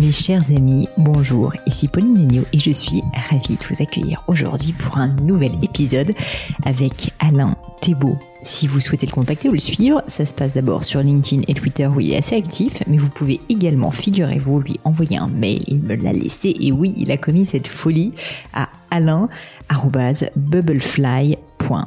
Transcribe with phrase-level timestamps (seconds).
[0.00, 4.74] Mes chers amis, bonjour, ici Pauline Nenio et je suis ravie de vous accueillir aujourd'hui
[4.74, 6.12] pour un nouvel épisode
[6.64, 8.18] avec Alain Thébault.
[8.42, 11.54] Si vous souhaitez le contacter ou le suivre, ça se passe d'abord sur LinkedIn et
[11.54, 15.62] Twitter où il est assez actif, mais vous pouvez également, figurez-vous, lui envoyer un mail,
[15.66, 18.12] il me l'a laissé et oui, il a commis cette folie
[18.52, 21.86] à alain.bubblefly.com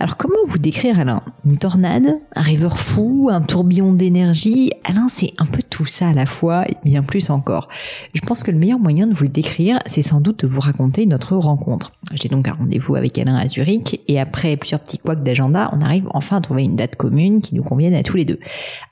[0.00, 1.22] alors comment vous décrire Alain?
[1.44, 2.18] Une tornade?
[2.34, 3.28] Un rêveur fou?
[3.30, 4.72] Un tourbillon d'énergie?
[4.82, 7.68] Alain c'est un peu tout ça à la fois et bien plus encore.
[8.14, 10.60] Je pense que le meilleur moyen de vous le décrire c'est sans doute de vous
[10.60, 11.92] raconter notre rencontre.
[12.14, 15.80] J'ai donc un rendez-vous avec Alain à Zurich et après plusieurs petits couacs d'agenda on
[15.80, 18.40] arrive enfin à trouver une date commune qui nous convienne à tous les deux.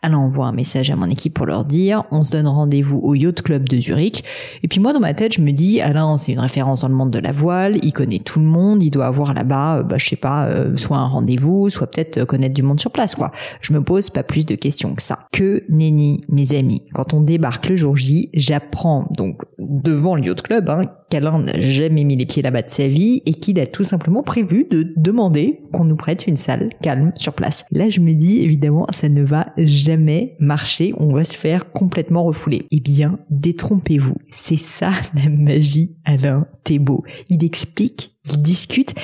[0.02, 3.14] Alain envoie un message à mon équipe pour leur dire on se donne rendez-vous au
[3.14, 4.22] Yacht Club de Zurich
[4.62, 6.94] et puis moi dans ma tête je me dis Alain c'est une référence dans le
[6.94, 9.98] monde de la voile, il connaît tout le monde, il doit avoir là-bas euh, bah,
[9.98, 13.32] je sais pas euh, soit un rendez-vous, soit peut-être connaître du monde sur place, quoi.
[13.60, 15.26] Je me pose pas plus de questions que ça.
[15.32, 16.82] Que nenni, mes amis.
[16.94, 21.60] Quand on débarque le jour J, j'apprends donc devant le yacht club hein, qu'Alain n'a
[21.60, 24.92] jamais mis les pieds là-bas de sa vie et qu'il a tout simplement prévu de
[24.96, 27.64] demander qu'on nous prête une salle calme sur place.
[27.70, 30.94] Là, je me dis évidemment, ça ne va jamais marcher.
[30.98, 32.66] On va se faire complètement refouler.
[32.70, 34.16] Eh bien, détrompez-vous.
[34.30, 37.04] C'est ça la magie, Alain Thébault.
[37.28, 38.94] Il explique, il discute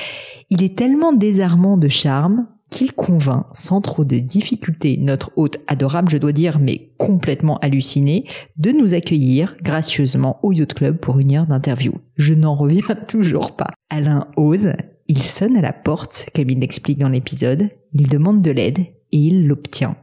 [0.49, 6.09] il est tellement désarmant de charme qu'il convainc sans trop de difficulté notre hôte adorable,
[6.09, 8.25] je dois dire, mais complètement halluciné,
[8.57, 11.93] de nous accueillir gracieusement au Yacht Club pour une heure d'interview.
[12.15, 13.71] Je n'en reviens toujours pas.
[13.89, 14.73] Alain ose,
[15.07, 19.17] il sonne à la porte, comme il l'explique dans l'épisode, il demande de l'aide et
[19.17, 19.95] il l'obtient.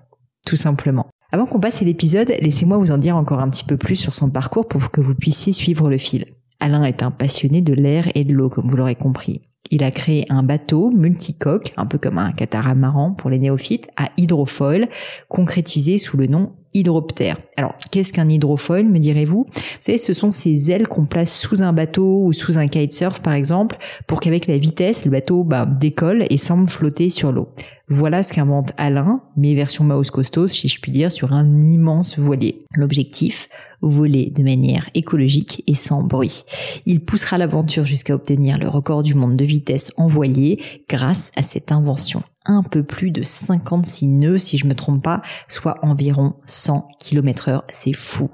[0.45, 1.07] Tout simplement.
[1.33, 4.15] Avant qu'on passe à l'épisode, laissez-moi vous en dire encore un petit peu plus sur
[4.15, 6.27] son parcours pour que vous puissiez suivre le fil.
[6.61, 9.43] Alain est un passionné de l'air et de l'eau, comme vous l'aurez compris.
[9.71, 14.11] Il a créé un bateau multicoque, un peu comme un catamaran pour les néophytes, à
[14.17, 14.89] hydrofoil,
[15.29, 17.39] concrétisé sous le nom hydroptère.
[17.57, 19.47] Alors, qu'est-ce qu'un hydrofoil, me direz-vous?
[19.49, 23.21] Vous savez, ce sont ces ailes qu'on place sous un bateau ou sous un kitesurf,
[23.21, 23.77] par exemple,
[24.07, 27.49] pour qu'avec la vitesse, le bateau ben, décolle et semble flotter sur l'eau.
[27.89, 32.19] Voilà ce qu'invente Alain, mais version Maus Costos, si je puis dire, sur un immense
[32.19, 32.67] voilier.
[32.75, 33.49] L'objectif,
[33.81, 36.45] voler de manière écologique et sans bruit.
[36.85, 41.43] Il poussera l'aventure jusqu'à obtenir le record du monde de vitesse en voilier grâce à
[41.43, 46.35] cette invention un peu plus de 56 nœuds si je me trompe pas, soit environ
[46.45, 47.65] 100 km heure.
[47.73, 48.31] C'est fou.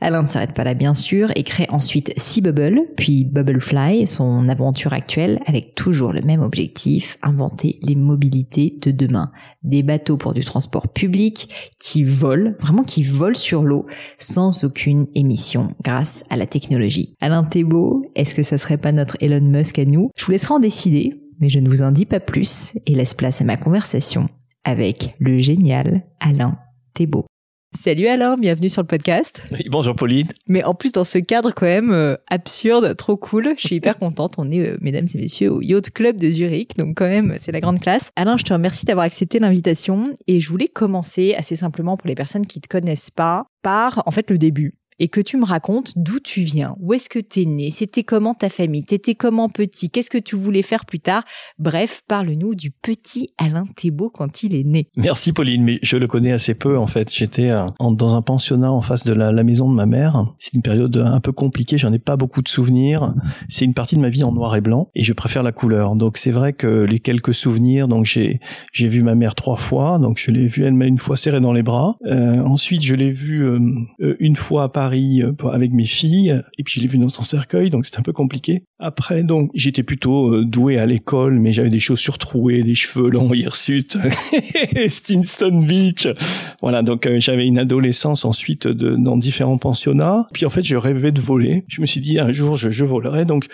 [0.00, 4.48] Alain ne s'arrête pas là bien sûr et crée ensuite Sea Bubble, puis Bubblefly, son
[4.48, 9.30] aventure actuelle avec toujours le même objectif, inventer les mobilités de demain.
[9.62, 13.86] Des bateaux pour du transport public qui volent, vraiment qui volent sur l'eau
[14.18, 17.14] sans aucune émission grâce à la technologie.
[17.20, 20.10] Alain Thébault, est-ce que ça serait pas notre Elon Musk à nous?
[20.16, 23.14] Je vous laisserai en décider mais je ne vous en dis pas plus et laisse
[23.14, 24.28] place à ma conversation
[24.64, 26.56] avec le génial Alain
[26.94, 27.26] Thébault.
[27.74, 29.42] Salut Alain, bienvenue sur le podcast.
[29.50, 30.28] Oui, bonjour Pauline.
[30.46, 33.98] Mais en plus dans ce cadre quand même euh, absurde, trop cool, je suis hyper
[33.98, 34.34] contente.
[34.38, 37.50] On est, euh, mesdames et messieurs, au Yacht Club de Zurich, donc quand même c'est
[37.50, 38.10] la grande classe.
[38.14, 42.14] Alain, je te remercie d'avoir accepté l'invitation et je voulais commencer assez simplement pour les
[42.14, 45.92] personnes qui te connaissent pas par en fait le début et que tu me racontes
[45.96, 49.48] d'où tu viens, où est-ce que tu es né, c'était comment ta famille, t'étais comment
[49.48, 51.24] petit, qu'est-ce que tu voulais faire plus tard.
[51.58, 54.88] Bref, parle-nous du petit Alain Thébault quand il est né.
[54.96, 57.12] Merci Pauline, mais je le connais assez peu en fait.
[57.12, 60.26] J'étais euh, dans un pensionnat en face de la, maison de ma mère.
[60.38, 63.14] C'est une période un peu compliquée, j'en ai pas beaucoup de souvenirs.
[63.48, 65.96] C'est une partie de ma vie en noir et blanc et je préfère la couleur.
[65.96, 68.40] Donc c'est vrai que les quelques souvenirs, donc j'ai
[68.72, 71.40] j'ai vu ma mère trois fois, donc je l'ai vue elle m'a une fois serrée
[71.40, 71.94] dans les bras.
[72.06, 76.62] Euh, ensuite je l'ai vue euh, une fois à Paris euh, avec mes filles, et
[76.62, 78.64] puis je l'ai vu dans son cercueil, donc c'était un peu compliqué.
[78.84, 83.10] Après, donc, j'étais plutôt euh, doué à l'école, mais j'avais des chaussures trouées, des cheveux
[83.10, 83.96] longs, hirsutes,
[84.88, 86.08] Stinston Beach.
[86.62, 90.26] Voilà, donc euh, j'avais une adolescence ensuite de, dans différents pensionnats.
[90.32, 91.62] Puis en fait, je rêvais de voler.
[91.68, 93.24] Je me suis dit, un jour, je, je volerai.
[93.24, 93.46] Donc,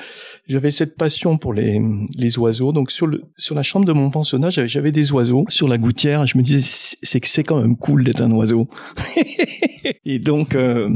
[0.49, 1.79] j'avais cette passion pour les,
[2.17, 2.73] les oiseaux.
[2.73, 5.45] Donc, sur, le, sur la chambre de mon pensionnat, j'avais, j'avais des oiseaux.
[5.51, 8.67] Sur la gouttière, je me disais, c'est que c'est quand même cool d'être un oiseau.
[10.07, 10.55] Et donc...
[10.55, 10.89] Euh,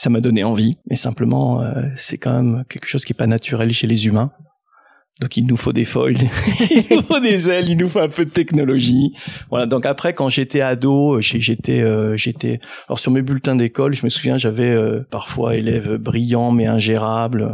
[0.00, 0.72] ça m'a donné envie.
[0.88, 4.32] Mais simplement, euh, c'est quand même quelque chose qui est pas naturel chez les humains.
[5.20, 6.16] Donc il nous faut des foils,
[6.70, 9.12] il nous faut des ailes, il nous faut un peu de technologie.
[9.50, 9.66] Voilà.
[9.66, 12.60] Donc après, quand j'étais ado, j'étais, euh, j'étais.
[12.88, 17.46] Alors sur mes bulletins d'école, je me souviens, j'avais euh, parfois élèves brillants mais ingérables.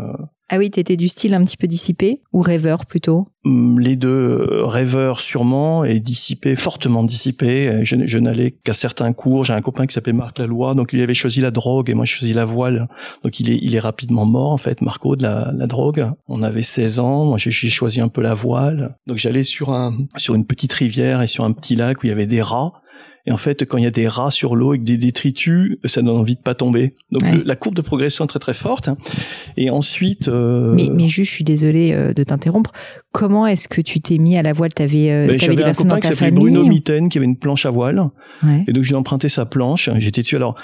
[0.49, 3.27] Ah oui, t'étais du style un petit peu dissipé ou rêveur plutôt?
[3.45, 7.81] Hum, Les deux, euh, rêveur sûrement et dissipé, fortement dissipé.
[7.83, 9.45] Je, n'allais qu'à certains cours.
[9.45, 12.05] J'ai un copain qui s'appelait Marc Laloy, donc il avait choisi la drogue et moi
[12.05, 12.89] je choisi la voile.
[13.25, 16.11] Donc il est, il est rapidement mort en fait, Marco de la, la drogue.
[16.29, 18.97] On avait 16 ans, moi j'ai choisi un peu la voile.
[19.09, 22.11] Donc j'allais sur un, sur une petite rivière et sur un petit lac où il
[22.11, 22.73] y avait des rats.
[23.27, 26.01] Et en fait, quand il y a des rats sur l'eau et des détritus, ça
[26.01, 26.95] donne envie de pas tomber.
[27.11, 28.89] Donc la courbe de progression est très très forte.
[29.57, 30.29] Et ensuite.
[30.29, 30.73] Euh...
[30.75, 32.71] Mais, mais juste, je suis désolé euh, de t'interrompre.
[33.13, 34.73] Comment est-ce que tu t'es mis à la voile?
[34.73, 37.71] T'avais euh, ben, J'avais un copain qui s'appelait Bruno Mitten, qui avait une planche à
[37.71, 38.01] voile.
[38.45, 38.65] Ouais.
[38.69, 39.91] Et donc j'ai emprunté sa planche.
[39.99, 40.37] J'étais dessus.
[40.37, 40.55] Alors,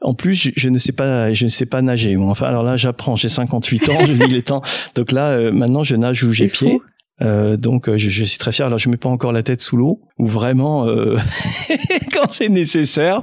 [0.00, 2.16] en plus, je, je, ne sais pas, je ne sais pas nager.
[2.16, 3.16] Enfin, alors là, j'apprends.
[3.16, 3.98] J'ai 58 ans.
[4.06, 4.62] je dis il est temps.
[4.94, 6.80] Donc là, euh, maintenant, je nage où j'ai pied.
[7.22, 8.66] Euh, donc euh, je, je, suis très fier.
[8.66, 11.16] Alors je mets pas encore la tête sous l'eau, ou vraiment euh,
[12.12, 13.22] quand c'est nécessaire.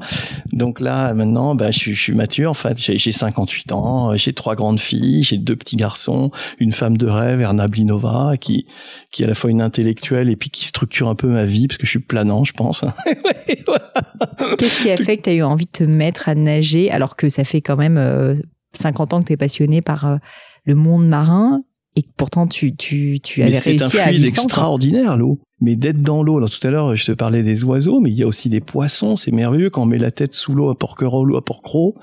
[0.51, 2.49] Donc là maintenant, bah, je, je suis mature.
[2.49, 6.97] En fait, j'ai 58 ans, j'ai trois grandes filles, j'ai deux petits garçons, une femme
[6.97, 8.65] de rêve, Erna Blinova, qui
[9.11, 11.67] qui est à la fois une intellectuelle et puis qui structure un peu ma vie
[11.67, 12.83] parce que je suis planant, je pense.
[14.57, 17.15] Qu'est-ce qui a fait que tu as eu envie de te mettre à nager alors
[17.15, 18.41] que ça fait quand même
[18.73, 20.17] 50 ans que tu es passionné par
[20.65, 21.61] le monde marin?
[21.95, 25.39] Et pourtant tu tu tu avais réussi à C'est un fluide extraordinaire l'eau.
[25.63, 28.17] Mais d'être dans l'eau, alors tout à l'heure je te parlais des oiseaux, mais il
[28.17, 30.77] y a aussi des poissons, c'est merveilleux quand on met la tête sous l'eau à
[30.77, 31.93] Porquerolles ou à Porquerolles,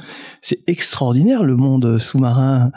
[0.41, 2.73] c'est extraordinaire le monde sous-marin.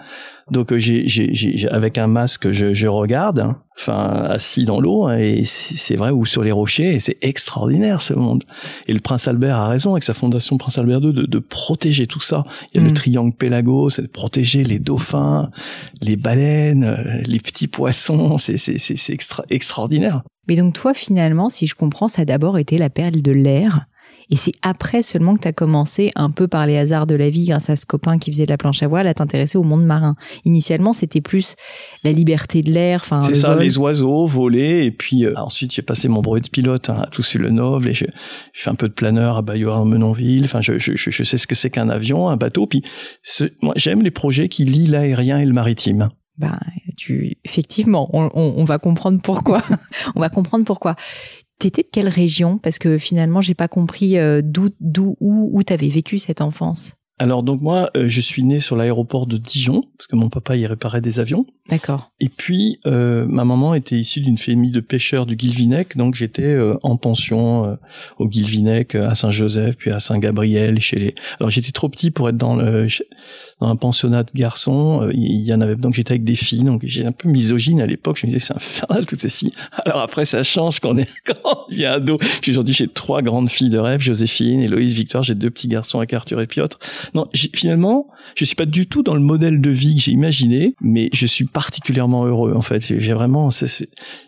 [0.52, 4.82] Donc euh, j'ai, j'ai, j'ai, avec un masque, je, je regarde, hein, enfin assis dans
[4.82, 8.44] l'eau, hein, et c'est vrai, ou sur les rochers, et c'est extraordinaire ce monde.
[8.88, 12.08] Et le prince Albert a raison avec sa fondation Prince Albert II de, de protéger
[12.08, 12.44] tout ça.
[12.74, 12.94] Il y a le mm.
[12.94, 15.50] triangle Pélagos, c'est de protéger les dauphins,
[16.02, 20.24] les baleines, euh, les petits poissons, c'est, c'est, c'est, c'est extra, extraordinaire.
[20.48, 23.88] Mais donc toi finalement, si je comprends, ça a d'abord été la perle de l'air
[24.30, 27.30] et c'est après seulement que tu as commencé, un peu par les hasards de la
[27.30, 29.64] vie, grâce à ce copain qui faisait de la planche à voile, à t'intéresser au
[29.64, 30.16] monde marin.
[30.46, 31.56] Initialement, c'était plus
[32.04, 33.02] la liberté de l'air.
[33.04, 34.86] Enfin, c'est ça, les oiseaux, voler.
[34.86, 37.90] Et puis euh, ensuite, j'ai passé mon brevet de pilote hein, à Toussus-le-Noble.
[37.90, 38.06] Et je,
[38.54, 40.46] je, fais un peu de planeur à Bayeux-Menonville.
[40.46, 42.66] Enfin, je, je, je, sais ce que c'est qu'un avion, un bateau.
[42.66, 42.84] Puis
[43.62, 46.10] moi, j'aime les projets qui lient l'aérien et le maritime.
[46.38, 46.60] Ben,
[46.98, 49.64] tu, effectivement, on, on, on va comprendre pourquoi.
[50.16, 50.96] on va comprendre pourquoi.
[51.60, 52.58] T'étais de quelle région?
[52.58, 56.96] Parce que finalement, j'ai pas compris euh, d'où, d'où, où, où t'avais vécu cette enfance.
[57.24, 60.58] Alors donc moi, euh, je suis né sur l'aéroport de Dijon parce que mon papa
[60.58, 61.46] y réparait des avions.
[61.70, 62.12] D'accord.
[62.20, 66.44] Et puis euh, ma maman était issue d'une famille de pêcheurs du Guilvinec, donc j'étais
[66.44, 67.78] euh, en pension
[68.20, 71.16] au Guilvinec, à Saint-Joseph, puis à Saint-Gabriel chez les.
[71.40, 72.88] Alors j'étais trop petit pour être dans le
[73.62, 75.10] dans un pensionnat de garçons.
[75.14, 77.86] Il y en avait donc j'étais avec des filles, donc j'étais un peu misogyne à
[77.86, 78.18] l'époque.
[78.18, 79.54] Je me disais c'est infernal toutes ces filles.
[79.86, 82.18] Alors après ça change quand on est quand y a ado.
[82.42, 85.24] Puis aujourd'hui j'ai trois grandes filles de rêve, Joséphine, Héloïse, Victoire.
[85.24, 86.78] J'ai deux petits garçons avec Arthur et Piotr.
[87.14, 90.76] Non, finalement, je suis pas du tout dans le modèle de vie que j'ai imaginé,
[90.82, 92.80] mais je suis particulièrement heureux en fait.
[92.80, 93.50] J'ai vraiment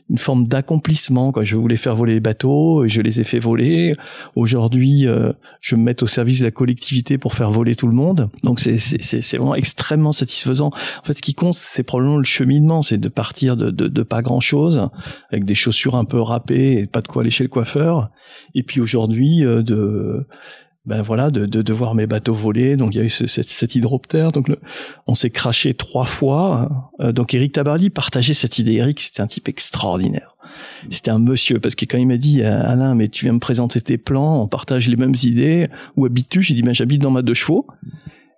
[0.09, 1.31] une forme d'accomplissement.
[1.31, 1.43] Quoi.
[1.43, 3.93] Je voulais faire voler les bateaux, je les ai fait voler.
[4.35, 7.95] Aujourd'hui, euh, je me mets au service de la collectivité pour faire voler tout le
[7.95, 8.29] monde.
[8.43, 10.67] Donc c'est c'est vraiment extrêmement satisfaisant.
[10.67, 14.03] En fait, ce qui compte, c'est probablement le cheminement, c'est de partir de, de, de
[14.03, 14.89] pas grand chose,
[15.31, 18.09] avec des chaussures un peu râpées et pas de quoi aller chez le coiffeur.
[18.53, 20.27] Et puis aujourd'hui, euh, de
[20.85, 22.77] ben voilà, de, de, de, voir mes bateaux voler.
[22.77, 24.31] Donc il y a eu cette, cet hydroptère.
[24.31, 24.51] Donc
[25.07, 26.91] on s'est craché trois fois.
[26.99, 28.73] Euh, donc Eric Tabarly partageait cette idée.
[28.73, 30.35] Eric, c'était un type extraordinaire.
[30.89, 33.39] C'était un monsieur parce que quand il m'a dit euh, Alain, mais tu viens me
[33.39, 35.67] présenter tes plans, on partage les mêmes idées.
[35.97, 36.41] Où habites-tu?
[36.41, 37.65] J'ai dit ben j'habite dans ma deux chevaux.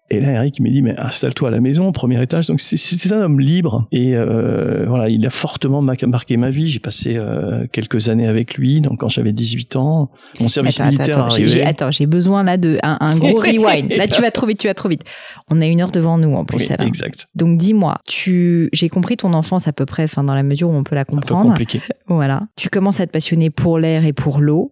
[0.09, 2.47] Et là, Eric me dit, mais installe-toi à la maison, premier étage.
[2.47, 3.87] Donc c'était un homme libre.
[3.91, 6.69] Et euh, voilà, il a fortement marqué ma vie.
[6.69, 8.79] J'ai passé euh, quelques années avec lui.
[8.79, 10.09] Donc quand j'avais 18 ans,
[10.39, 11.63] mon service militaire attends, arrivait.
[11.63, 13.91] Attends, j'ai besoin là de un, gros rewind.
[13.91, 15.03] là, tu vas trop vite, tu vas trop vite.
[15.49, 16.69] On a une heure devant nous en plus.
[16.69, 17.27] Oui, exact.
[17.35, 20.73] Donc dis-moi, tu, j'ai compris ton enfance à peu près, enfin dans la mesure où
[20.73, 21.51] on peut la comprendre.
[21.51, 21.81] Un peu compliqué.
[22.07, 22.43] Voilà.
[22.55, 24.71] Tu commences à te passionner pour l'air et pour l'eau.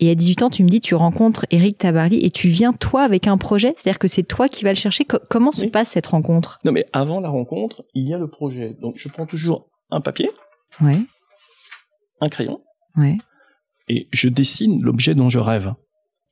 [0.00, 3.02] Et à 18 ans, tu me dis, tu rencontres Eric Tabarly et tu viens toi
[3.02, 3.74] avec un projet?
[3.76, 5.04] C'est-à-dire que c'est toi qui vas le chercher?
[5.04, 6.58] Comment se passe cette rencontre?
[6.64, 8.76] Non, mais avant la rencontre, il y a le projet.
[8.80, 10.30] Donc, je prends toujours un papier,
[10.80, 10.98] ouais.
[12.20, 12.60] un crayon,
[12.96, 13.18] ouais.
[13.88, 15.74] et je dessine l'objet dont je rêve.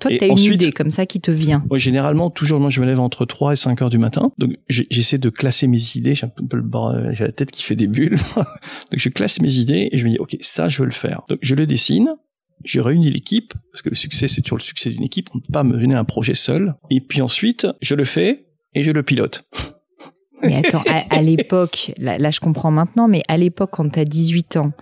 [0.00, 1.64] Toi, tu as une idée comme ça qui te vient.
[1.74, 4.32] Généralement, toujours, moi, je me lève entre 3 et 5 heures du matin.
[4.38, 6.16] Donc, j'essaie de classer mes idées.
[6.16, 8.16] J'ai un peu le j'ai la tête qui fait des bulles.
[8.36, 11.22] donc, je classe mes idées et je me dis, OK, ça, je veux le faire.
[11.28, 12.16] Donc, je le dessine
[12.64, 15.42] j'ai réuni l'équipe, parce que le succès, c'est toujours le succès d'une équipe, on ne
[15.42, 16.74] peut pas mener un projet seul.
[16.90, 19.44] Et puis ensuite, je le fais et je le pilote.
[20.42, 24.56] Mais attends, à, l'époque, là, je comprends maintenant, mais à l'époque, quand tu as 18
[24.56, 24.72] ans,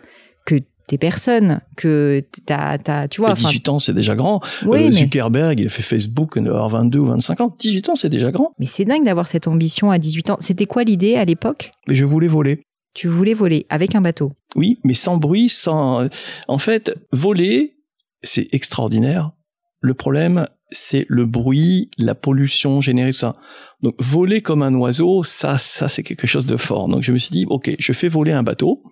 [0.46, 0.54] que
[0.88, 3.34] t'es personne, que t'as, as, tu vois.
[3.34, 4.40] 18 ans, c'est déjà grand.
[4.64, 7.54] Oui, euh, Zuckerberg, il a fait Facebook à 22 ou 25 ans.
[7.58, 8.52] 18 ans, c'est déjà grand.
[8.58, 10.36] Mais c'est dingue d'avoir cette ambition à 18 ans.
[10.40, 11.72] C'était quoi l'idée à l'époque?
[11.86, 12.62] Mais je voulais voler.
[12.94, 14.32] Tu voulais voler avec un bateau.
[14.56, 16.08] Oui, mais sans bruit, sans.
[16.48, 17.76] En fait, voler,
[18.22, 19.32] c'est extraordinaire.
[19.80, 23.36] Le problème, c'est le bruit, la pollution générée, tout ça.
[23.82, 26.88] Donc voler comme un oiseau, ça, ça c'est quelque chose de fort.
[26.88, 28.82] Donc je me suis dit, ok, je fais voler un bateau.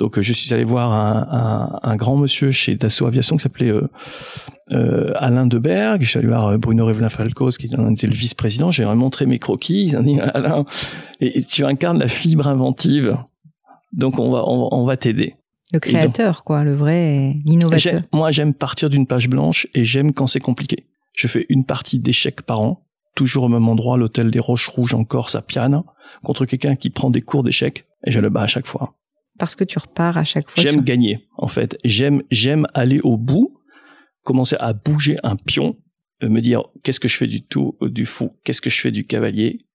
[0.00, 3.86] Donc je suis allé voir un, un, grand monsieur chez Dassault Aviation qui s'appelait euh,
[4.72, 6.00] euh, Alain Deberg.
[6.02, 8.70] Je suis allé voir euh, Bruno Revelin-Falcos qui était le vice-président.
[8.70, 9.88] J'ai montré mes croquis.
[9.88, 10.64] Ils ont dit Alain,
[11.20, 13.18] et, tu incarnes la fibre inventive.
[13.92, 15.36] Donc on va on, va t'aider.
[15.70, 18.00] Le créateur, quoi, le vrai, l'innovateur.
[18.14, 20.86] Moi, j'aime partir d'une page blanche et j'aime quand c'est compliqué.
[21.14, 24.94] Je fais une partie d'échecs par an, toujours au même endroit, l'hôtel des Roches Rouges
[24.94, 25.82] en Corse à Piane,
[26.24, 28.94] contre quelqu'un qui prend des cours d'échecs et je le bats à chaque fois.
[29.40, 30.62] Parce que tu repars à chaque fois.
[30.62, 31.76] J'aime gagner, en fait.
[31.84, 33.58] J'aime, j'aime aller au bout,
[34.22, 35.76] commencer à bouger un pion,
[36.22, 39.06] me dire qu'est-ce que je fais du tout, du fou, qu'est-ce que je fais du
[39.06, 39.66] cavalier,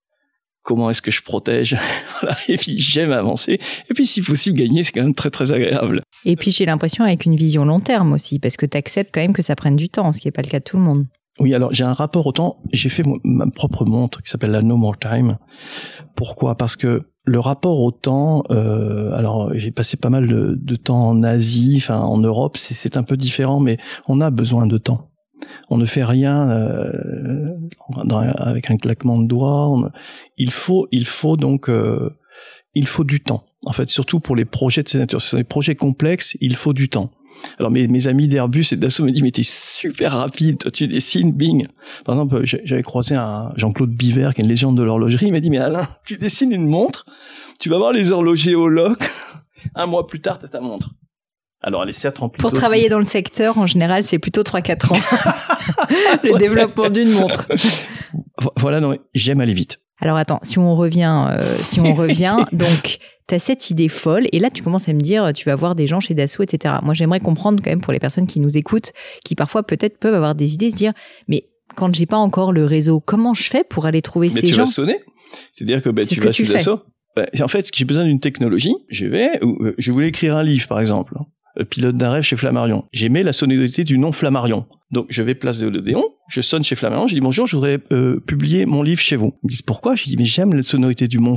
[0.62, 1.76] comment est-ce que je protège?
[2.20, 2.36] Voilà.
[2.48, 3.58] et puis j'aime avancer.
[3.90, 6.02] Et puis si possible gagner c'est quand même très très agréable.
[6.24, 9.20] Et puis j'ai l'impression avec une vision long terme aussi parce que tu acceptes quand
[9.20, 10.82] même que ça prenne du temps ce qui n'est pas le cas de tout le
[10.82, 11.06] monde.
[11.40, 12.62] Oui alors j'ai un rapport au temps.
[12.72, 15.36] J'ai fait ma propre montre qui s'appelle la No More Time.
[16.14, 16.56] Pourquoi?
[16.56, 21.22] Parce que le rapport au temps, euh, alors j'ai passé pas mal de, temps en
[21.22, 23.78] Asie, enfin en Europe, c'est un peu différent, mais
[24.08, 25.10] on a besoin de temps
[25.70, 27.52] on ne fait rien euh,
[28.36, 29.90] avec un claquement de doigts.
[30.36, 32.10] il faut, il faut donc, euh,
[32.74, 33.44] il faut du temps.
[33.64, 36.72] En fait, surtout pour les projets de nature, ce sont des projets complexes, il faut
[36.72, 37.10] du temps.
[37.58, 40.88] Alors mes, mes amis d'Airbus et d'Assaut me disent mais t'es super rapide, toi tu
[40.88, 41.66] dessines, bing.
[42.04, 45.40] Par exemple, j'avais croisé un Jean-Claude Biver qui est une légende de l'horlogerie, il m'a
[45.40, 47.06] dit mais Alain, tu dessines une montre,
[47.60, 48.98] tu vas voir les horlogers au loc,
[49.74, 50.90] un mois plus tard t'as ta montre.
[51.62, 52.40] Alors, elle est certes remplie.
[52.40, 54.92] Pour travailler dans le secteur, en général, c'est plutôt 3-4 ans.
[56.22, 57.48] le développement d'une montre.
[58.56, 59.80] Voilà, non, j'aime aller vite.
[59.98, 62.98] Alors attends, si on revient, euh, si on revient, donc
[63.28, 65.74] tu as cette idée folle et là tu commences à me dire, tu vas voir
[65.74, 66.74] des gens chez Dassault, etc.
[66.82, 68.92] Moi j'aimerais comprendre quand même pour les personnes qui nous écoutent,
[69.24, 70.92] qui parfois peut-être peuvent avoir des idées, se dire,
[71.28, 74.46] mais quand j'ai pas encore le réseau, comment je fais pour aller trouver ces gens
[74.46, 75.00] Mais tu vas sonner.
[75.52, 76.82] C'est-à-dire que ben, tu vas chez Dassault.
[77.14, 78.74] Ben, en fait, j'ai besoin d'une technologie.
[78.88, 81.14] Je vais, euh, je voulais écrire un livre par exemple.
[81.58, 82.84] Euh, pilote d'un rêve chez Flammarion.
[82.92, 84.66] J'aimais la sonorité du nom Flammarion.
[84.92, 87.80] Donc je vais place de l'Odéon, je sonne chez Flammarion, je dis bonjour, je voudrais
[87.90, 89.32] euh, publier mon livre chez vous.
[89.42, 89.96] Ils me disent pourquoi?
[89.96, 91.36] Je dis mais j'aime la sonorité du nom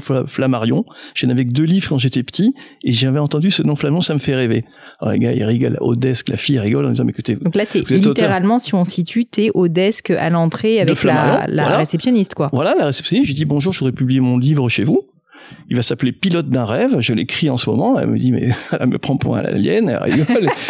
[0.00, 0.84] Flammarion.
[1.14, 4.14] J'en avais que deux livres quand j'étais petit et j'avais entendu ce nom Flammarion, ça
[4.14, 4.64] me fait rêver.
[5.00, 7.36] Alors les gars ils rigolent, au desk, la fille rigole en disant mais écoutez.
[7.36, 11.76] Donc là t'es littéralement si on situe t'es au desk à l'entrée avec la, la
[11.76, 12.50] réceptionniste quoi.
[12.52, 13.30] Voilà la réceptionniste.
[13.30, 15.02] Je dis bonjour, je voudrais publier mon livre chez vous.
[15.68, 17.00] Il va s'appeler Pilote d'un rêve.
[17.00, 17.98] Je l'écris en ce moment.
[17.98, 18.50] Elle me dit, mais
[18.80, 19.88] elle me prend pour un alien.
[19.88, 20.26] Elle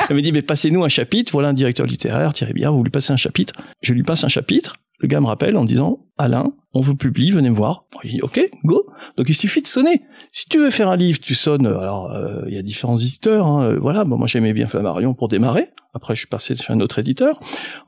[0.08, 1.32] elle me dit, mais passez-nous un chapitre.
[1.32, 3.54] Voilà un directeur littéraire, Thierry bien vous lui passez un chapitre.
[3.82, 4.76] Je lui passe un chapitre.
[5.00, 7.84] Le gars me rappelle en disant, Alain, on vous publie, venez me voir.
[8.02, 8.86] Je dis, ok, go.
[9.16, 10.02] Donc il suffit de sonner.
[10.32, 11.66] Si tu veux faire un livre, tu sonnes.
[11.66, 13.46] Alors euh, il y a différents éditeurs.
[13.46, 13.76] Hein.
[13.80, 14.04] Voilà.
[14.04, 15.68] Bon, moi j'aimais bien Flammarion pour démarrer.
[15.94, 17.38] Après je suis passé chez un autre éditeur.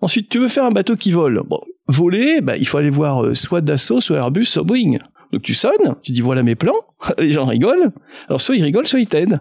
[0.01, 1.43] Ensuite, tu veux faire un bateau qui vole.
[1.49, 4.99] Bon, voler, bah, il faut aller voir euh, soit Dassault, soit Airbus, soit Boeing.
[5.33, 6.75] Donc tu sonnes, tu dis voilà mes plans,
[7.19, 7.93] les gens rigolent.
[8.29, 9.41] Alors soit ils rigolent, soit ils t'aident.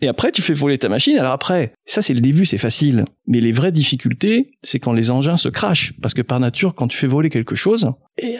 [0.00, 1.18] et après tu fais voler ta machine.
[1.18, 3.04] Alors après, ça c'est le début, c'est facile.
[3.26, 6.88] Mais les vraies difficultés, c'est quand les engins se crachent, parce que par nature, quand
[6.88, 8.36] tu fais voler quelque chose, et,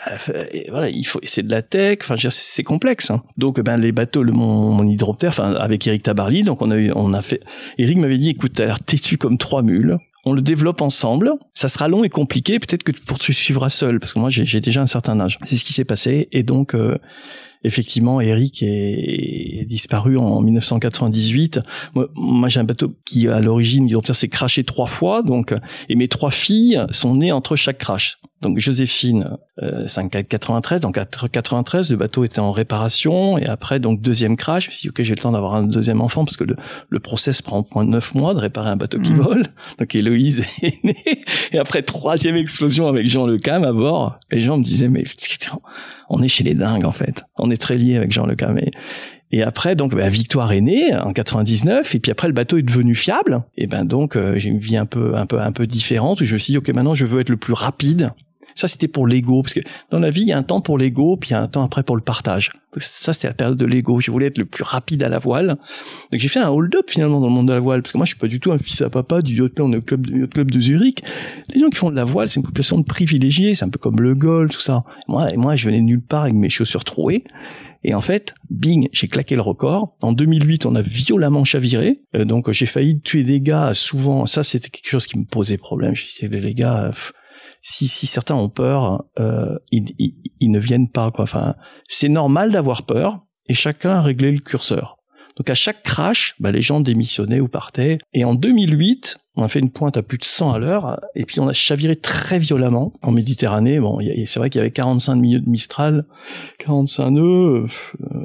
[0.70, 1.98] voilà, il faut, c'est de la tech.
[2.02, 3.10] Enfin, c'est complexe.
[3.10, 3.22] Hein.
[3.36, 6.76] Donc ben les bateaux, le, mon, mon hydroptère, enfin avec Eric Tabarly, donc on a
[6.76, 7.40] eu, on a fait.
[7.78, 11.32] Eric m'avait dit, écoute, t'as l'air têtu comme trois mules on le développe ensemble.
[11.54, 12.58] Ça sera long et compliqué.
[12.58, 15.38] Peut-être que tu poursuivras seul, parce que moi j'ai déjà un certain âge.
[15.44, 16.28] C'est ce qui s'est passé.
[16.32, 16.98] Et donc, euh,
[17.64, 21.60] effectivement, Eric est, disparu en 1998.
[22.14, 25.54] Moi, j'ai un bateau qui, à l'origine, s'est craché trois fois, donc,
[25.88, 28.16] et mes trois filles sont nées entre chaque crash.
[28.42, 34.00] Donc Joséphine, euh, 93, donc à 93, le bateau était en réparation, et après, donc
[34.00, 36.36] deuxième crash, je me suis dit, ok, j'ai le temps d'avoir un deuxième enfant, parce
[36.36, 36.56] que le,
[36.88, 39.20] le process prend point neuf mois de réparer un bateau qui mmh.
[39.20, 39.44] vole.
[39.78, 44.40] Donc Héloïse est née, et après, troisième explosion avec Jean Le Cam à bord, les
[44.40, 45.04] gens me disaient, mais
[46.12, 47.24] on est chez les dingues, en fait.
[47.38, 48.58] On est très liés avec Jean Le Cam.
[49.30, 52.62] Et, après, donc, bah, Victoire est née en 99, et puis après, le bateau est
[52.62, 53.42] devenu fiable.
[53.56, 56.20] Et ben donc, euh, j'ai une vie un peu, un peu, un peu différente.
[56.20, 58.12] Où je me suis dit, ok, maintenant, je veux être le plus rapide
[58.54, 60.78] ça, c'était pour l'ego, parce que dans la vie, il y a un temps pour
[60.78, 62.50] l'ego, puis il y a un temps après pour le partage.
[62.76, 64.00] ça, c'était la période de l'ego.
[64.00, 65.58] Je voulais être le plus rapide à la voile.
[66.10, 68.04] Donc j'ai fait un hold-up finalement dans le monde de la voile, parce que moi,
[68.04, 70.60] je suis pas du tout un fils à papa du yacht club, de, club de
[70.60, 71.02] Zurich.
[71.48, 73.54] Les gens qui font de la voile, c'est une population de privilégiés.
[73.54, 74.84] C'est un peu comme le golf, tout ça.
[75.08, 77.24] Moi, moi, je venais de nulle part avec mes chaussures trouées.
[77.84, 79.96] Et en fait, bing, j'ai claqué le record.
[80.02, 82.00] En 2008, on a violemment chaviré.
[82.14, 84.26] Euh, donc j'ai failli tuer des gars souvent.
[84.26, 85.94] Ça, c'était quelque chose qui me posait problème.
[85.94, 86.92] Je disais, les gars,
[87.62, 89.94] si, si certains ont peur, euh, ils,
[90.40, 91.10] ils, ne viennent pas.
[91.12, 91.22] Quoi.
[91.22, 91.54] Enfin,
[91.88, 94.98] c'est normal d'avoir peur et chacun a réglé le curseur.
[95.36, 97.98] Donc à chaque crash, bah, les gens démissionnaient ou partaient.
[98.12, 101.24] Et en 2008, on a fait une pointe à plus de 100 à l'heure, et
[101.24, 103.80] puis on a chaviré très violemment en Méditerranée.
[103.80, 106.04] Bon, c'est vrai qu'il y avait 45 milieux de Mistral,
[106.58, 107.66] 45 nœuds euh,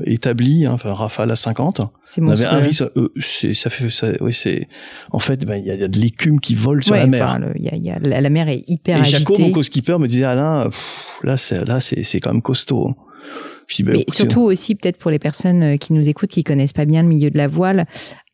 [0.05, 1.81] établis, hein, enfin rafale à 50.
[2.03, 4.67] C'est on avait un risque, euh, c'est, ça fait, ça, oui, c'est,
[5.11, 7.39] en fait, ben, il y, a, de l'écume qui vole sur la mer.
[7.55, 9.19] y a, y a, la mer est hyper et agitée.
[9.19, 10.69] Jaco, mon co-skipper, me disait Alain,
[11.23, 12.95] là, c'est, là, c'est, c'est quand même costaud.
[13.67, 16.73] Je dis, Mais surtout aussi peut-être pour les personnes euh, qui nous écoutent, qui connaissent
[16.73, 17.85] pas bien le milieu de la voile,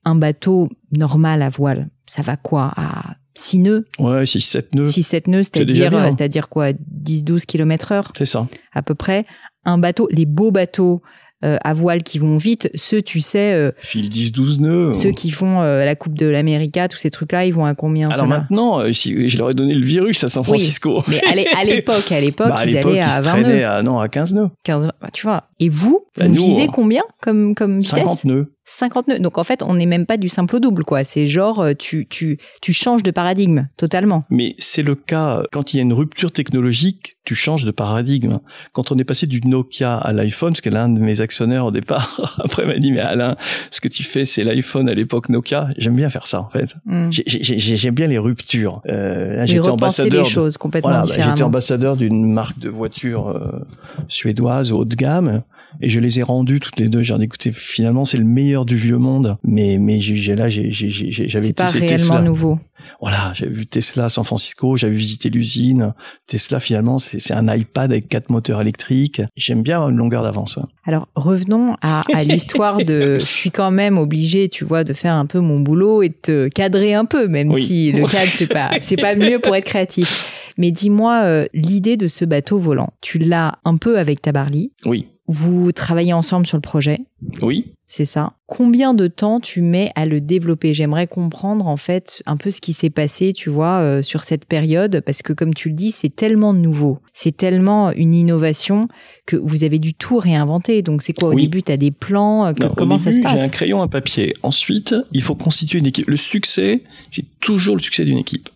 [0.05, 3.85] un bateau normal à voile, ça va quoi à 6 nœuds?
[3.99, 4.83] Ouais, 6 7 nœuds.
[4.83, 8.47] 6 7 nœuds, c'est-à-dire c'est-à-dire quoi 10 12 km heure C'est ça.
[8.73, 9.25] À peu près
[9.65, 11.01] un bateau, les beaux bateaux
[11.43, 13.51] euh, à voile qui vont vite, ceux, tu sais...
[13.51, 14.93] Euh, Fil 10-12 nœuds.
[14.93, 18.09] Ceux qui font euh, la Coupe de l'América, tous ces trucs-là, ils vont à combien
[18.11, 21.03] Alors maintenant, si je leur ai donné le virus à San Francisco.
[21.09, 23.65] mais à l'époque, à l'époque, bah, ils allaient à 20 nœuds.
[23.65, 24.49] À, non, à 15 nœuds.
[24.63, 25.49] 15, bah, tu vois.
[25.63, 28.51] Et vous, bah, vous visez combien comme, comme vitesse 50 nœuds.
[28.65, 29.19] 50 nœuds.
[29.19, 31.05] Donc en fait, on n'est même pas du simple au double, quoi.
[31.05, 34.25] C'est genre, euh, tu, tu, tu changes de paradigme totalement.
[34.29, 38.39] Mais c'est le cas quand il y a une rupture technologique, tu changes de paradigme.
[38.73, 41.71] Quand on est passé du Nokia à l'iPhone, parce que l'un de mes actionnaires au
[41.71, 43.37] départ après m'a dit mais Alain,
[43.71, 45.69] ce que tu fais, c'est l'iPhone à l'époque Nokia.
[45.77, 46.75] J'aime bien faire ça en fait.
[46.85, 47.09] Mm.
[47.09, 48.81] J'aime bien les ruptures.
[48.89, 50.23] Euh, j'étais ambassadeur.
[50.23, 53.65] les choses complètement voilà, bah, J'étais ambassadeur d'une marque de voiture euh,
[54.09, 55.43] suédoise haut de gamme
[55.81, 57.03] et je les ai rendus toutes les deux.
[57.03, 60.71] J'ai dit écoutez, finalement c'est le meilleur du vieux monde, mais mais j'ai là j'ai
[60.71, 62.59] j'avais c'est pas réellement nouveau.
[63.01, 65.93] Voilà, j'ai vu Tesla à San Francisco, j'avais visité l'usine.
[66.27, 69.21] Tesla finalement c'est un iPad avec quatre moteurs électriques.
[69.35, 70.59] J'aime bien une longueur d'avance.
[70.85, 73.19] Alors revenons à, à l'histoire de.
[73.19, 76.15] je suis quand même obligé, tu vois, de faire un peu mon boulot et de
[76.21, 79.65] te cadrer un peu, même si le cadre c'est pas c'est pas mieux pour être
[79.65, 80.53] créatif.
[80.57, 84.71] Mais dis-moi, euh, l'idée de ce bateau volant, tu l'as un peu avec Tabarly.
[84.85, 85.07] Oui.
[85.27, 86.99] Vous travaillez ensemble sur le projet
[87.41, 87.73] Oui.
[87.87, 88.33] C'est ça.
[88.47, 90.73] Combien de temps tu mets à le développer?
[90.73, 94.45] J'aimerais comprendre en fait un peu ce qui s'est passé, tu vois, euh, sur cette
[94.45, 98.87] période, parce que comme tu le dis, c'est tellement nouveau, c'est tellement une innovation
[99.25, 100.81] que vous avez dû tout réinventer.
[100.81, 101.29] Donc c'est quoi?
[101.29, 103.87] Au début, tu as des plans euh, Comment ça se passe J'ai un crayon, un
[103.87, 104.33] papier.
[104.43, 106.07] Ensuite, il faut constituer une équipe.
[106.07, 108.49] Le succès, c'est toujours le succès d'une équipe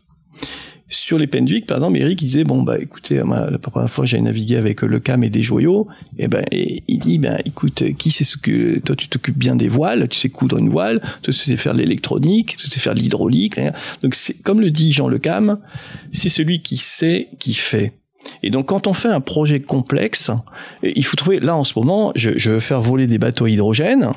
[0.90, 4.22] sur les Pendwick, par exemple, Eric disait bon bah écoutez, moi, la première fois j'ai
[4.22, 8.24] navigué avec le cam et des joyaux, et ben il dit ben écoute, qui c'est
[8.24, 11.58] ce que toi tu t'occupes bien des voiles, tu sais coudre une voile, tu sais
[11.58, 13.60] faire l'électronique, tu sais faire l'hydraulique,
[14.02, 15.60] donc c'est comme le dit Jean Le Cam,
[16.14, 17.94] c'est celui qui sait qui fait.
[18.42, 20.32] Et donc quand on fait un projet complexe,
[20.84, 23.50] il faut trouver là en ce moment, je, je veux faire voler des bateaux à
[23.50, 24.12] hydrogène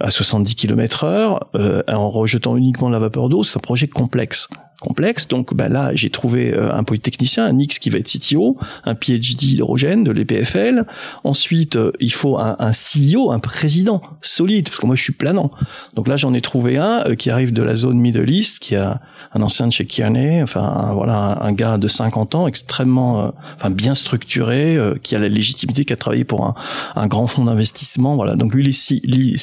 [0.00, 4.48] à 70 km heure euh, en rejetant uniquement la vapeur d'eau, c'est un projet complexe
[4.80, 5.28] complexe.
[5.28, 8.94] Donc bah là, j'ai trouvé euh, un polytechnicien, un X qui va être CTO, un
[8.94, 10.86] PhD hydrogène de l'EPFL.
[11.22, 15.12] Ensuite, euh, il faut un, un, CEO, un président solide, parce que moi je suis
[15.12, 15.50] planant.
[15.94, 18.74] Donc là, j'en ai trouvé un euh, qui arrive de la zone Middle East, qui
[18.74, 19.00] a
[19.32, 23.94] un ancien de chez Kearney, enfin voilà, un, gars de 50 ans, extrêmement, enfin bien
[23.94, 26.54] structuré, qui a la légitimité, qui a travaillé pour un,
[26.96, 28.16] un grand fonds d'investissement.
[28.16, 28.34] Voilà.
[28.34, 29.36] Donc lui, il,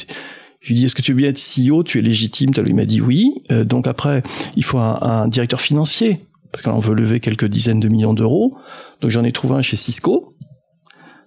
[0.67, 2.83] je lui dis, est-ce que tu veux bien être CEO Tu es légitime Il m'a
[2.83, 3.35] dit oui.
[3.51, 4.21] Euh, donc après,
[4.57, 6.19] il faut un, directeur financier,
[6.51, 8.57] parce qu'on veut lever quelques dizaines de millions d'euros.
[8.99, 10.35] Donc j'en ai trouvé un chez Cisco.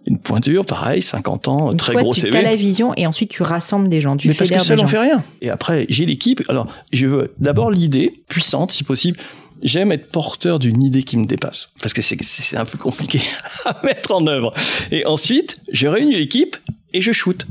[0.06, 2.36] Une pointure, pareil, 50 ans, très gros tu CV.
[2.36, 4.14] As la vision et ensuite tu rassembles des gens.
[4.18, 5.24] Tu Mais parce que seul, on fait rien.
[5.40, 6.42] Et après, j'ai l'équipe.
[6.50, 9.18] Alors, je veux d'abord l'idée, puissante si possible
[9.62, 11.74] j'aime être porteur d'une idée qui me dépasse.
[11.80, 13.20] Parce que c'est un peu compliqué
[13.64, 14.52] à mettre en œuvre.
[14.90, 16.56] Et ensuite, je réunis l'équipe
[16.92, 17.46] et je shoot.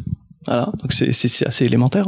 [0.45, 1.09] Voilà, donc c'est
[1.45, 2.07] assez élémentaire.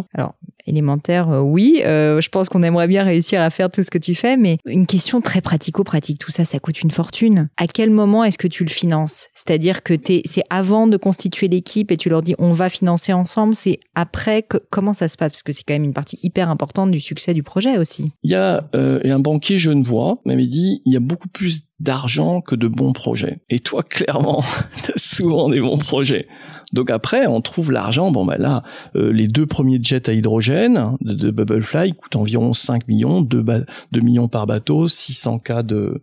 [0.65, 1.81] Élémentaire, euh, oui.
[1.85, 4.57] Euh, je pense qu'on aimerait bien réussir à faire tout ce que tu fais, mais
[4.65, 7.49] une question très pratico-pratique, tout ça, ça coûte une fortune.
[7.57, 9.27] À quel moment est-ce que tu le finances?
[9.33, 9.93] C'est-à-dire que
[10.25, 14.43] c'est avant de constituer l'équipe et tu leur dis on va financer ensemble, c'est après
[14.43, 15.31] que, comment ça se passe?
[15.31, 18.11] Parce que c'est quand même une partie hyper importante du succès du projet aussi.
[18.23, 22.41] Il y a euh, un banquier genevois m'avait dit il y a beaucoup plus d'argent
[22.41, 23.39] que de bons projets.
[23.49, 24.43] Et toi, clairement,
[24.83, 26.27] tu as souvent des bons projets.
[26.73, 28.11] Donc après, on trouve l'argent.
[28.11, 33.21] Bon, ben là, les deux premiers jets à hydrogène de, Bubblefly coûtent environ 5 millions,
[33.21, 33.43] 2,
[33.91, 36.01] 2 millions par bateau, 600 cas de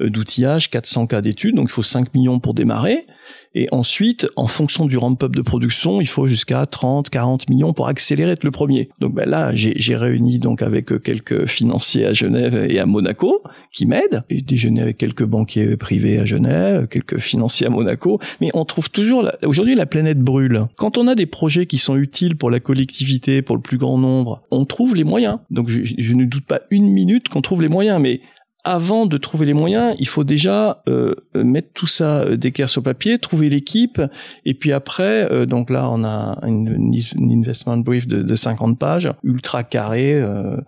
[0.00, 1.56] euh, d'outillage, 400 cas d'études.
[1.56, 3.06] Donc il faut 5 millions pour démarrer.
[3.54, 7.88] Et ensuite, en fonction du ramp-up de production, il faut jusqu'à 30, 40 millions pour
[7.88, 8.88] accélérer le premier.
[9.00, 13.42] Donc ben là, j'ai réuni donc avec euh, quelques financiers à Genève et à Monaco
[13.72, 14.22] qui m'aident.
[14.30, 18.20] Et déjeuner avec quelques banquiers privés à Genève, quelques financiers à Monaco.
[18.40, 20.66] Mais on trouve toujours, aujourd'hui, la planète brûle.
[20.76, 23.98] Quand on a des projets qui sont utiles pour la collectivité, pour le plus grand
[23.98, 25.38] nombre, on trouve les moyens.
[25.50, 28.00] Donc je, je ne doute pas une minute qu'on trouve les moyens.
[28.00, 28.20] Mais
[28.68, 32.82] avant de trouver les moyens, il faut déjà euh, mettre tout ça euh, d'équerre sur
[32.82, 34.02] papier, trouver l'équipe,
[34.44, 39.10] et puis après, euh, donc là, on a une, investment brief de, de, 50 pages,
[39.24, 40.22] ultra carré.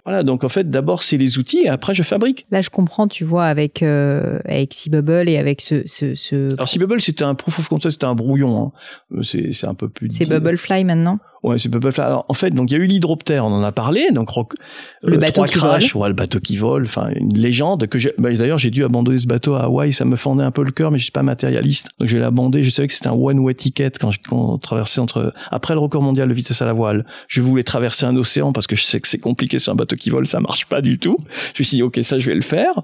[0.07, 2.47] voilà, donc en fait, d'abord c'est les outils, et après je fabrique.
[2.51, 6.55] Là, je comprends, tu vois, avec avec C-Bubble et avec ce, ce, ce...
[6.55, 8.73] Alors C-Bubble, c'était un proof of concept, c'était un brouillon.
[9.13, 9.21] Hein.
[9.23, 10.09] C'est un peu plus.
[10.11, 11.19] C'est Bubblefly maintenant?
[11.43, 12.05] Ouais, c'est Bubblefly.
[12.05, 14.29] Alors, en fait, donc il y a eu l'hydroptère, on en a parlé, donc
[15.03, 16.03] le bateau qui crash, vole.
[16.03, 18.13] Ouais, le bateau qui vole, enfin une légende que j'ai.
[18.19, 20.71] Bah, D'ailleurs, j'ai dû abandonner ce bateau à Hawaï, ça me fendait un peu le
[20.71, 22.63] cœur, mais je suis pas matérialiste, donc je l'ai abandonné.
[22.63, 25.81] Je savais que c'était un one way ticket quand, quand on traversait entre après le
[25.81, 27.07] record mondial de vitesse à la voile.
[27.29, 29.97] Je voulais traverser un océan parce que je sais que c'est compliqué sur un bateau
[29.97, 31.17] qui vole, ça marche pas du tout.
[31.55, 32.83] Je me suis dit ok, ça je vais le faire.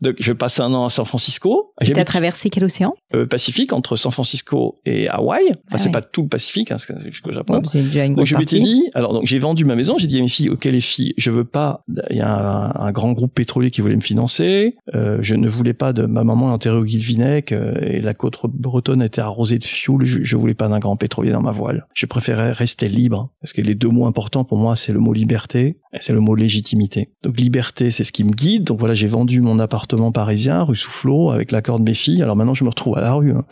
[0.00, 1.72] Donc je vais passer un an à San Francisco.
[1.82, 2.94] Tu as traversé quel océan?
[3.14, 5.44] Euh, Pacifique entre San Francisco et Hawaï.
[5.48, 7.60] Enfin, ah c'est pas tout le Pacifique, hein, c'est jusqu'au Japon.
[7.92, 10.48] Déjà une grosse partie alors donc j'ai vendu ma maison, j'ai dit à mes filles,
[10.48, 13.96] ok les filles, je veux pas, il y a un, grand groupe pétrolier qui voulait
[13.96, 18.00] me financer, euh, je ne voulais pas de ma maman enterrée au Guilvinec euh, et
[18.00, 21.40] la côte bretonne était arrosée de fioul, je, je voulais pas d'un grand pétrolier dans
[21.40, 21.86] ma voile.
[21.94, 25.12] Je préférais rester libre parce que les deux mots importants pour moi c'est le mot
[25.12, 27.10] liberté et c'est le mot légitimité.
[27.22, 28.64] Donc liberté c'est ce qui me guide.
[28.64, 32.22] Donc voilà j'ai vendu mon appartement parisien rue Soufflot avec l'accord de mes filles.
[32.22, 33.32] Alors maintenant je me retrouve à la rue.
[33.32, 33.44] Hein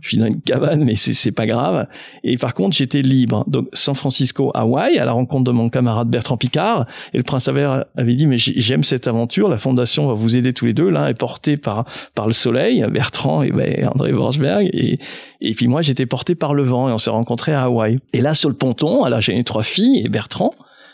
[0.00, 1.86] je suis dans une cabane, mais c'est pas grave.
[2.24, 3.44] Et par contre, j'étais libre.
[3.48, 6.86] Donc, San Francisco, Hawaï, à la rencontre de mon camarade Bertrand Picard.
[7.12, 9.48] Et le prince avait dit, mais j'aime cette aventure.
[9.48, 10.90] La fondation va vous aider tous les deux.
[10.90, 14.68] L'un est porté par par le soleil, Bertrand et ben, André Borchberg.
[14.72, 14.98] Et,
[15.54, 16.88] puis moi, j'étais porté par le vent.
[16.88, 17.98] Et on s'est rencontrés à Hawaï.
[18.12, 20.52] Et là, sur le ponton, alors j'ai trois filles et Bertrand.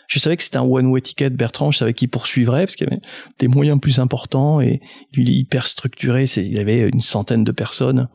[0.09, 2.93] Je savais que c'était un one-way ticket Bertrand, je savais qu'il poursuivrait parce qu'il y
[2.93, 3.01] avait
[3.39, 4.83] des moyens plus importants et
[5.15, 8.09] il est hyper structuré, il y avait une centaine de personnes.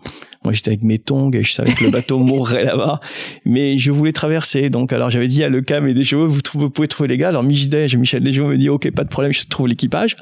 [0.47, 3.01] Moi, j'étais avec mes tongs et je savais que le bateau mourrait là-bas.
[3.43, 4.69] Mais je voulais traverser.
[4.69, 7.17] Donc, alors, j'avais dit à Le Cam et des chevaux, vous, vous pouvez trouver les
[7.17, 7.27] gars.
[7.27, 10.15] Alors, Michel Michel me dit, OK, pas de problème, je trouve l'équipage.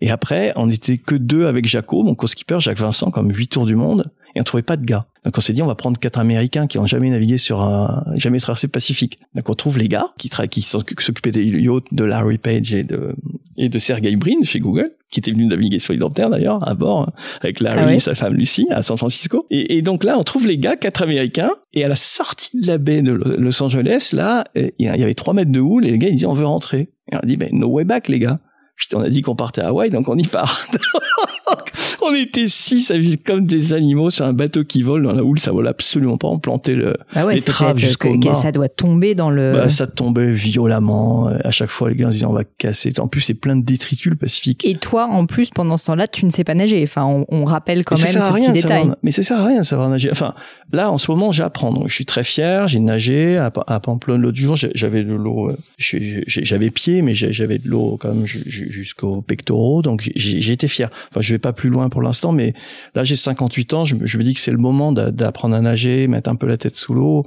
[0.00, 3.66] Et après, on était que deux avec Jaco, mon co-skipper, Jacques Vincent, comme huit tours
[3.66, 5.06] du monde, et on trouvait pas de gars.
[5.24, 8.04] Donc on s'est dit, on va prendre quatre Américains qui ont jamais navigué sur un,
[8.14, 9.18] jamais traversé le Pacifique.
[9.34, 13.14] Donc on trouve les gars qui, qui s'occupaient des yachts de Larry Page et de,
[13.56, 17.12] et de Sergey Brin chez Google, qui était venu naviguer sur l'Hydroptère d'ailleurs, à bord,
[17.42, 19.46] avec Larry ah et sa femme Lucie, à San Francisco.
[19.50, 22.66] Et, et, donc là, on trouve les gars, quatre Américains, et à la sortie de
[22.66, 25.98] la baie de Los Angeles, là, il y avait trois mètres de houle, et les
[25.98, 26.90] gars, ils disaient, on veut rentrer.
[27.10, 28.38] Et on a dit, ben, no way back, les gars
[28.94, 30.66] on a dit qu'on partait à Hawaï, donc on y part.
[32.10, 35.22] on était six à vivre comme des animaux sur un bateau qui vole dans la
[35.22, 36.28] houle, ça vole absolument pas.
[36.28, 39.52] On plantait le, ah ouais, les traves jusqu'au Ça doit tomber dans le.
[39.54, 41.28] Bah, ça tombait violemment.
[41.44, 42.92] À chaque fois, les gars disaient on va casser.
[42.98, 44.64] En plus, c'est plein de détritus le Pacifique.
[44.64, 46.82] Et toi, en plus, pendant ce temps-là, tu ne sais pas nager.
[46.82, 48.90] Enfin, on, rappelle quand même ce petit détail.
[49.02, 50.10] mais ça sert à rien de savoir nager.
[50.10, 50.34] Enfin,
[50.72, 51.72] là, en ce moment, j'apprends.
[51.72, 52.68] Donc, je suis très fier.
[52.68, 54.56] J'ai nagé à, à Pamplonne l'autre jour.
[54.56, 55.50] J'avais de l'eau.
[55.50, 60.90] Euh, j'avais pied, mais j'avais de l'eau quand même jusqu'aux pectoraux, donc été fier.
[61.10, 62.54] Enfin, je vais pas plus loin pour l'instant, mais
[62.94, 66.30] là j'ai 58 ans, je, me dis que c'est le moment d'apprendre à nager, mettre
[66.30, 67.24] un peu la tête sous l'eau,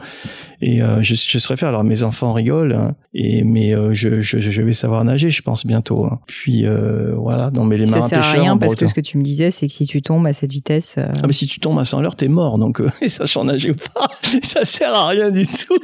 [0.61, 1.67] et euh, je, je serais fier.
[1.67, 5.65] Alors mes enfants rigolent, hein, et mais euh, je, je, vais savoir nager, je pense
[5.65, 6.05] bientôt.
[6.05, 6.19] Hein.
[6.27, 9.01] Puis euh, voilà, non mais les marins Ça sert à rien parce que ce que
[9.01, 11.59] tu me disais, c'est que si tu tombes à cette vitesse, ah mais si tu
[11.59, 14.07] tombes à 100 l'heure, t'es mort, donc sachant nager ou pas,
[14.43, 15.77] ça sert à rien du tout.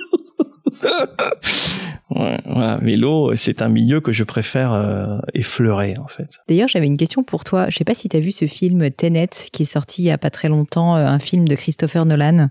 [2.82, 6.40] Mais l'eau, c'est un milieu que je préfère euh, effleurer, en fait.
[6.48, 7.70] D'ailleurs, j'avais une question pour toi.
[7.70, 10.12] Je sais pas si tu as vu ce film Tenet qui est sorti il y
[10.12, 12.50] a pas très longtemps, euh, un film de Christopher Nolan.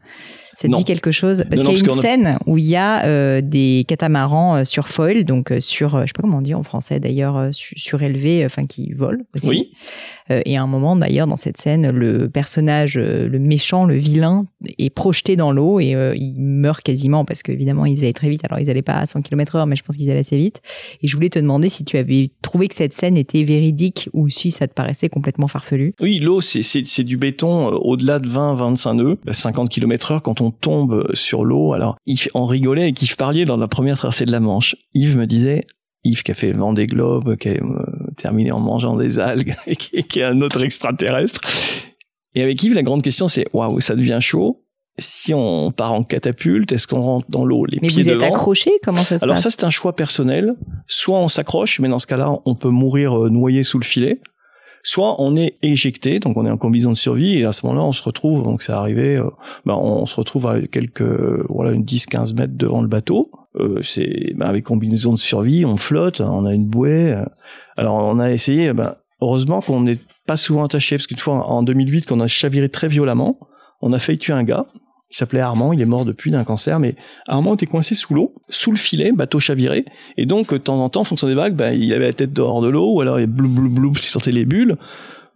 [0.56, 3.04] Ça te dit quelque chose Parce qu'il y a une scène où il y a
[3.04, 6.54] euh, des catamarans euh, sur foil, donc euh, sur, je sais pas comment on dit
[6.54, 9.48] en français d'ailleurs, surélevé, enfin qui volent aussi.
[9.48, 9.70] Oui.
[10.30, 14.46] et à un moment d'ailleurs dans cette scène, le personnage, le méchant, le vilain,
[14.78, 18.42] est projeté dans l'eau et il meurt quasiment parce qu'évidemment ils allaient très vite.
[18.44, 20.62] Alors ils allaient pas à 100 km/h, mais je pense qu'ils allaient assez vite.
[21.02, 24.30] Et je voulais te demander si tu avais trouvé que cette scène était véridique ou
[24.30, 25.92] si ça te paraissait complètement farfelu.
[26.00, 31.44] Oui, l'eau c'est du béton au-delà de 20-25 nœuds, 50 km/h quand on tombe sur
[31.44, 31.72] l'eau.
[31.72, 34.76] Alors, Yves, on rigolait et Yves parlait dans la première traversée de la Manche.
[34.94, 35.66] Yves me disait,
[36.04, 37.84] Yves qui a fait le vent des globes, qui a euh,
[38.16, 41.40] terminé en mangeant des algues et qui, est un autre extraterrestre.
[42.34, 44.62] Et avec Yves, la grande question c'est, waouh, ça devient chaud.
[44.98, 48.22] Si on part en catapulte, est-ce qu'on rentre dans l'eau les mais pieds vous êtes
[48.22, 50.54] accroché Comment ça se Alors ça, c'est un choix personnel.
[50.86, 54.20] Soit on s'accroche, mais dans ce cas-là, on peut mourir euh, noyé sous le filet
[54.86, 57.84] soit on est éjecté, donc on est en combinaison de survie, et à ce moment-là,
[57.84, 59.28] on se retrouve, donc c'est arrivé, euh,
[59.64, 61.02] ben on se retrouve à quelques,
[61.48, 63.32] voilà, une 10-15 mètres devant le bateau.
[63.56, 67.12] Euh, c'est ben avec combinaison de survie, on flotte, on a une bouée.
[67.12, 67.24] Euh.
[67.76, 71.64] Alors on a essayé, ben, heureusement qu'on n'est pas souvent attaché, parce qu'une fois en
[71.64, 73.40] 2008, qu'on a chaviré très violemment,
[73.82, 74.66] on a failli tuer un gars
[75.10, 78.34] il s'appelait Armand, il est mort depuis d'un cancer, mais Armand était coincé sous l'eau,
[78.48, 79.84] sous le filet, bateau chaviré,
[80.16, 82.32] et donc de temps en temps, en fonction des vagues, bah, il avait la tête
[82.32, 84.76] dehors de l'eau, ou alors il blou blou blou, il sortait les bulles.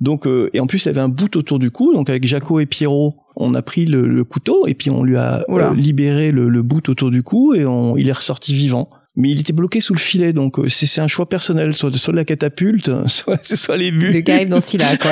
[0.00, 2.58] Donc euh, et en plus il avait un bout autour du cou, donc avec Jaco
[2.58, 6.62] et Pierrot, on a pris le, couteau et puis on lui a euh, libéré le,
[6.62, 9.92] bout autour du cou et on, il est ressorti vivant mais il était bloqué sous
[9.92, 13.76] le filet, donc euh, c'est un choix personnel, soit, soit de la catapulte, soit, soit
[13.76, 14.12] les bulles.
[14.12, 15.10] Le gars dans là, quoi.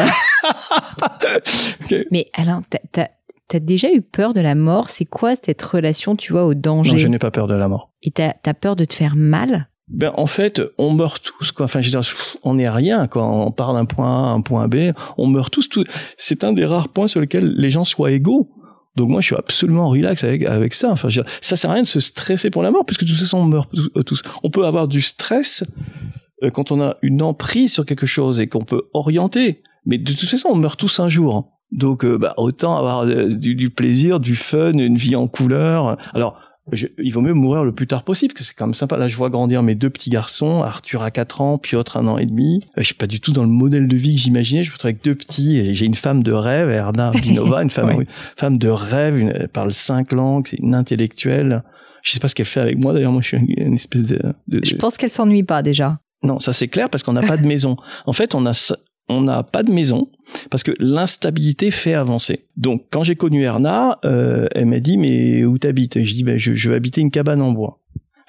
[2.11, 3.09] Mais Alain, t'as
[3.49, 4.91] T'as déjà eu peur de la mort?
[4.91, 6.93] C'est quoi cette relation, tu vois, au danger?
[6.93, 7.91] Non, je n'ai pas peur de la mort.
[8.03, 9.69] Et t'as as peur de te faire mal?
[9.89, 11.65] Ben, en fait, on meurt tous, quoi.
[11.65, 13.27] Enfin, je veux dire, on n'est rien, quoi.
[13.27, 15.71] On part d'un point A à un point B, on meurt tous.
[15.71, 15.85] Tout.
[16.19, 18.51] C'est un des rares points sur lesquels les gens soient égaux.
[18.97, 20.91] Donc moi, je suis absolument relax avec, avec ça.
[20.91, 23.05] Enfin, je veux dire, ça sert à rien de se stresser pour la mort, puisque
[23.05, 24.23] de toute façon, on meurt euh, tous.
[24.43, 25.65] On peut avoir du stress
[26.43, 29.63] euh, quand on a une emprise sur quelque chose et qu'on peut orienter.
[29.87, 31.58] Mais de toute façon, on meurt tous un jour.
[31.71, 35.99] Donc, euh, bah, autant avoir euh, du, plaisir, du fun, une vie en couleur.
[36.15, 36.41] Alors,
[36.99, 38.97] il vaut mieux mourir le plus tard possible, parce que c'est quand même sympa.
[38.97, 42.19] Là, je vois grandir mes deux petits garçons, Arthur à 4 ans, Piotr un an
[42.19, 42.63] et demi.
[42.65, 44.63] Euh, je suis pas du tout dans le modèle de vie que j'imaginais.
[44.63, 45.59] Je me retrouve avec deux petits.
[45.59, 48.05] et J'ai une femme de rêve, Erna Binova, une femme,
[48.37, 49.19] femme de rêve.
[49.19, 51.63] elle parle cinq langues, c'est une intellectuelle.
[52.03, 52.93] Je sais pas ce qu'elle fait avec moi.
[52.93, 54.21] D'ailleurs, moi, je suis une espèce de.
[54.47, 54.61] de...
[54.65, 55.99] Je pense qu'elle s'ennuie pas déjà.
[56.23, 57.77] Non, ça c'est clair parce qu'on n'a pas de maison.
[58.07, 58.53] En fait, on a
[59.09, 60.09] on n'a pas de maison
[60.51, 62.47] parce que l'instabilité fait avancer.
[62.57, 66.03] Donc quand j'ai connu Erna, euh, elle m'a dit mais où t'habites?
[66.03, 67.81] Je dis ben je, je vais habiter une cabane en bois.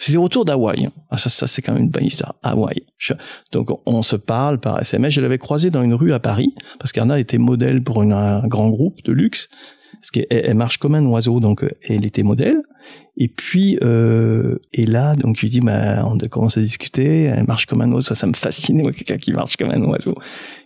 [0.01, 0.89] C'est autour d'Hawaï.
[1.09, 2.35] Ah, ça, ça c'est quand même une bonne histoire.
[2.41, 2.83] Hawaï.
[3.51, 5.13] donc on, se parle par SMS.
[5.13, 8.69] Je l'avais croisée dans une rue à Paris parce qu'Erna était modèle pour un grand
[8.69, 9.49] groupe de luxe.
[9.93, 12.61] Parce qu'elle elle marche comme un oiseau, donc elle était modèle.
[13.21, 17.65] Et puis, euh, et là, donc, lui dis, bah, on commence à discuter, elle marche
[17.65, 20.15] comme un oiseau, ça, ça me fascine, moi, quelqu'un qui marche comme un oiseau.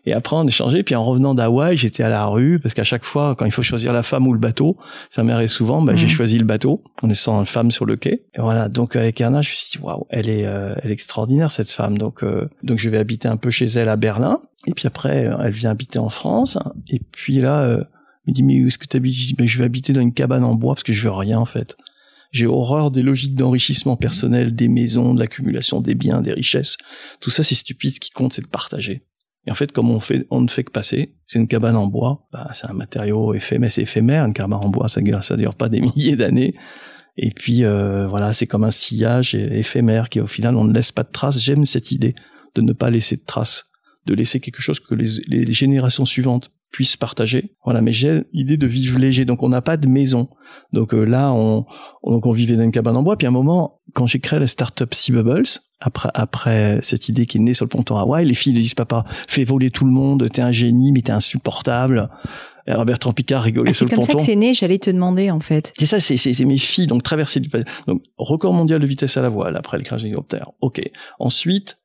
[0.06, 3.06] Et après, on échangeait, puis en revenant d'Hawaï, j'étais à la rue, parce qu'à chaque
[3.06, 4.78] fois, quand il faut choisir la femme ou le bateau,
[5.10, 6.10] ça m'arrive souvent, bah, j'ai mmh.
[6.10, 8.26] choisi le bateau, en laissant une femme sur le quai.
[8.36, 10.94] Et voilà, donc avec Erna, je me suis dit, waouh, elle est, euh, elle est
[10.94, 11.98] extraordinaire, cette femme.
[11.98, 14.42] Donc, euh, donc je vais habiter un peu chez elle à Berlin.
[14.68, 16.60] Et puis après, elle vient habiter en France.
[16.88, 19.34] Et puis là, euh, elle me dit, mais où est-ce que tu habites Je dis,
[19.34, 21.46] ben, je vais habiter dans une cabane en bois, parce que je veux rien, en
[21.46, 21.76] fait.
[22.34, 26.78] J'ai horreur des logiques d'enrichissement personnel, des maisons, de l'accumulation des biens, des richesses.
[27.22, 27.94] Tout ça, c'est stupide.
[27.94, 29.06] Ce qui compte, c'est de partager.
[29.46, 31.14] Et en fait, comme on fait, on ne fait que passer.
[31.28, 32.28] C'est une cabane en bois.
[32.34, 34.26] Bah, c'est un matériau éphémère, c'est éphémère.
[34.26, 36.56] Une cabane en bois, ça ça dure pas des milliers d'années.
[37.18, 40.92] Et puis euh, voilà, c'est comme un sillage éphémère qui, au final, on ne laisse
[40.92, 41.40] pas de traces.
[41.40, 42.16] J'aime cette idée
[42.56, 43.66] de ne pas laisser de traces,
[44.08, 47.52] de laisser quelque chose que les générations suivantes puissent partager.
[47.64, 49.24] Voilà, mais j'ai l'idée de vivre léger.
[49.24, 50.28] Donc on n'a pas de maison.
[50.74, 51.66] Donc euh, là, on,
[52.04, 53.16] donc on vivait dans une cabane en bois.
[53.16, 55.44] Puis à un moment, quand j'ai créé la startup Sea Bubbles,
[55.80, 59.06] après après cette idée qui est née sur le ponton Hawaï, les filles disent papa,
[59.28, 62.10] fais voler tout le monde, t'es un génie, mais t'es insupportable.
[62.66, 64.02] Et alors Bertrand Picard rigolait ah, sur le ponton.
[64.02, 65.74] C'est comme ça que c'est né, j'allais te demander en fait.
[65.78, 67.50] C'est ça, c'est, c'est, mes filles, donc traverser du
[67.88, 70.52] donc record mondial de vitesse à la voile après le crash d'hélicoptère.
[70.62, 70.82] Ok.
[71.20, 71.78] Ensuite,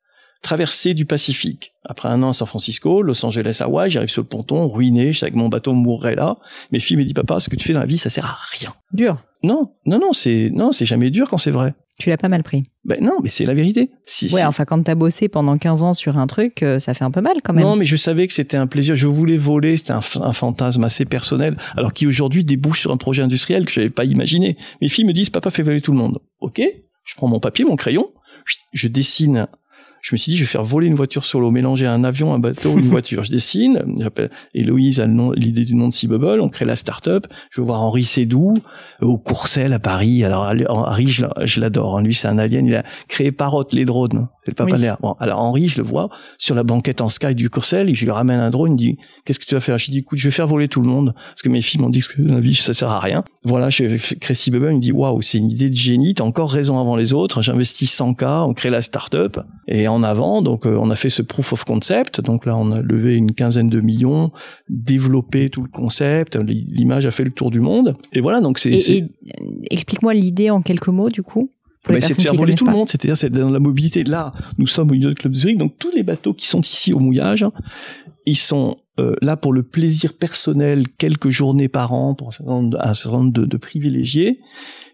[0.42, 1.72] traversée du Pacifique.
[1.84, 5.20] Après un an à San Francisco, Los Angeles, Hawaï, j'arrive sur le ponton, ruiné, je
[5.20, 6.36] sais que mon bateau mourrait là.
[6.70, 8.38] Mes filles me disent, papa, ce que tu fais dans la vie, ça sert à
[8.52, 8.72] rien.
[8.92, 9.22] Dur.
[9.42, 11.74] Non, non, non, c'est, non, c'est jamais dur quand c'est vrai.
[11.98, 12.64] Tu l'as pas mal pris.
[12.84, 13.90] Ben non, mais c'est la vérité.
[14.06, 17.04] Si, ouais, enfin quand t'as bossé pendant 15 ans sur un truc, euh, ça fait
[17.04, 17.64] un peu mal quand même.
[17.64, 18.94] Non, mais je savais que c'était un plaisir.
[18.94, 23.22] Je voulais voler, c'était un, fantasme assez personnel, alors qui aujourd'hui débouche sur un projet
[23.22, 24.56] industriel que j'avais pas imaginé.
[24.80, 26.20] Mes filles me disent, papa, fais voler tout le monde.
[26.40, 26.60] Ok,
[27.04, 28.10] je prends mon papier, mon crayon,
[28.72, 29.48] je dessine
[30.00, 32.34] je me suis dit, je vais faire voler une voiture sur l'eau, mélanger un avion,
[32.34, 33.24] un bateau, une voiture.
[33.24, 37.26] Je dessine, j'appelle Héloïse a l'idée du nom de Sea Bubble, on crée la start-up.
[37.50, 38.54] Je vais voir Henri Sédou
[39.00, 40.24] au Courcelles à Paris.
[40.24, 41.98] Alors Henri, je l'adore.
[41.98, 42.02] Hein.
[42.02, 42.66] Lui, c'est un alien.
[42.66, 44.28] Il a créé Parotte les drones.
[44.44, 44.96] C'est le papa de l'air.
[45.00, 46.08] Bon, alors Henri, je le vois
[46.38, 47.90] sur la banquette en sky du Courcelles.
[47.90, 48.70] Et je lui ramène un drone.
[48.70, 49.78] Il me dit, qu'est-ce que tu vas faire?
[49.78, 51.80] Je lui dis, écoute, je vais faire voler tout le monde parce que mes filles
[51.80, 53.24] m'ont dit que la vie ça sert à rien.
[53.44, 54.70] Voilà, je crée Sea Bubble.
[54.70, 56.14] Il me dit, waouh, c'est une idée de génie.
[56.14, 57.42] T'as encore raison avant les autres.
[57.42, 58.48] J'investis 100K.
[58.48, 60.42] On crée la start-up et en avant.
[60.42, 62.20] Donc, euh, on a fait ce proof of concept.
[62.20, 64.30] Donc là, on a levé une quinzaine de millions,
[64.68, 66.36] développé tout le concept.
[66.36, 67.96] L'image a fait le tour du monde.
[68.12, 68.78] Et voilà, donc c'est.
[69.70, 71.50] Explique-moi l'idée en quelques mots, du coup.
[72.00, 74.04] c'est de faire voler tout le monde, c'est-à-dire c'est dans la mobilité.
[74.04, 76.92] Là, nous sommes au Yacht Club de Zurich, donc tous les bateaux qui sont ici
[76.92, 77.44] au mouillage,
[78.26, 83.18] ils sont euh, là pour le plaisir personnel, quelques journées par an pour un certain
[83.18, 84.40] nombre, de privilégiés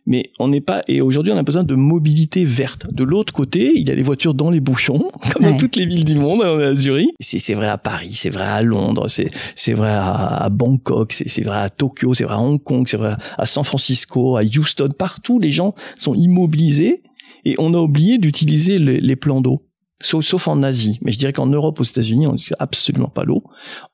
[0.07, 2.87] mais on n'est pas et aujourd'hui on a besoin de mobilité verte.
[2.93, 5.87] De l'autre côté, il y a les voitures dans les bouchons, comme dans toutes les
[5.87, 7.11] villes du monde, on est à Zurich.
[7.21, 11.59] C'est vrai à Paris, c'est vrai à Londres, c'est c'est vrai à, Bangkok, c'est vrai
[11.59, 15.39] à Tokyo, c'est vrai à Hong Kong, c'est vrai à San Francisco, à Houston, partout
[15.39, 17.03] les gens sont immobilisés
[17.45, 19.63] et on a oublié d'utiliser les plans d'eau
[20.01, 20.99] sauf, en Asie.
[21.03, 23.45] Mais je dirais qu'en Europe, aux États-Unis, on n'utilise absolument pas l'eau.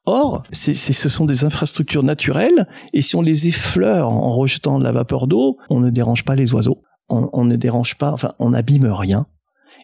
[0.07, 4.93] Or, ce sont des infrastructures naturelles, et si on les effleure en rejetant de la
[4.93, 8.87] vapeur d'eau, on ne dérange pas les oiseaux, on, ne dérange pas, enfin, on n'abîme
[8.87, 9.27] rien,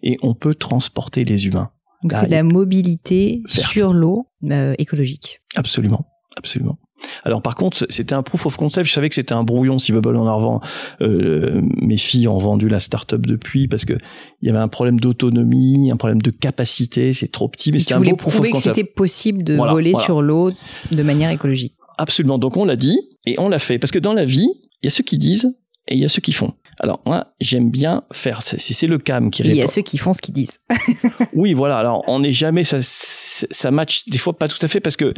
[0.03, 1.71] et on peut transporter les humains.
[2.03, 5.41] Donc c'est de la mobilité sur l'eau euh, écologique.
[5.57, 6.79] Absolument, absolument.
[7.25, 8.89] Alors par contre, c'était un proof of concept.
[8.89, 10.61] Je savais que c'était un brouillon si Bubble en a
[11.01, 13.95] Euh, mes filles ont vendu la startup depuis parce que
[14.43, 17.13] il y avait un problème d'autonomie, un problème de capacité.
[17.13, 18.55] C'est trop petit, mais c'était un beau proof of concept.
[18.55, 20.51] que c'était possible de voler sur l'eau
[20.91, 21.75] de manière écologique.
[21.99, 22.39] Absolument.
[22.39, 24.49] Donc on l'a dit et on l'a fait parce que dans la vie,
[24.83, 25.55] il y a ceux qui disent
[25.89, 26.53] et il y a ceux qui font.
[26.79, 28.43] Alors moi, j'aime bien faire.
[28.43, 29.55] Si c'est le cam qui répond.
[29.55, 30.61] Il y a ceux qui font ce qu'ils disent.
[31.33, 31.79] oui, voilà.
[31.79, 35.15] Alors on n'est jamais ça, ça match des fois pas tout à fait parce que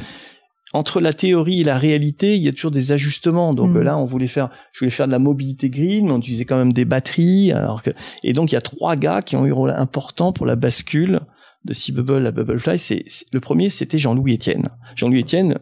[0.72, 3.54] entre la théorie et la réalité, il y a toujours des ajustements.
[3.54, 3.81] Donc mm.
[3.81, 6.59] là, on voulait faire, je voulais faire de la mobilité green, mais on utilisait quand
[6.59, 7.52] même des batteries.
[7.52, 7.90] Alors que,
[8.22, 10.57] et donc il y a trois gars qui ont eu un rôle important pour la
[10.57, 11.20] bascule
[11.64, 12.78] de Sea Bubble à Bubblefly.
[12.78, 14.68] C'est, le premier, c'était Jean-Louis Etienne.
[14.94, 15.59] Jean-Louis Etienne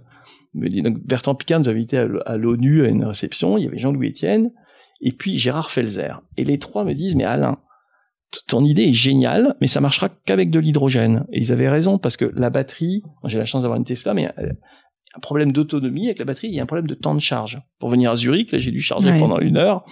[0.54, 3.58] me dit, donc Bertrand Picard nous a invité à, l'ONU à une réception.
[3.58, 4.50] Il y avait Jean-Louis Etienne
[5.00, 6.22] et puis Gérard Felzer.
[6.36, 7.58] Et les trois me disent, mais Alain,
[8.48, 11.26] ton idée est géniale, mais ça marchera qu'avec de l'hydrogène.
[11.32, 14.30] Et ils avaient raison parce que la batterie, j'ai la chance d'avoir une Tesla, mais
[14.38, 14.52] euh,
[15.16, 17.60] un problème d'autonomie avec la batterie, il y a un problème de temps de charge.
[17.78, 19.84] Pour venir à Zurich, là, j'ai dû charger pendant une heure.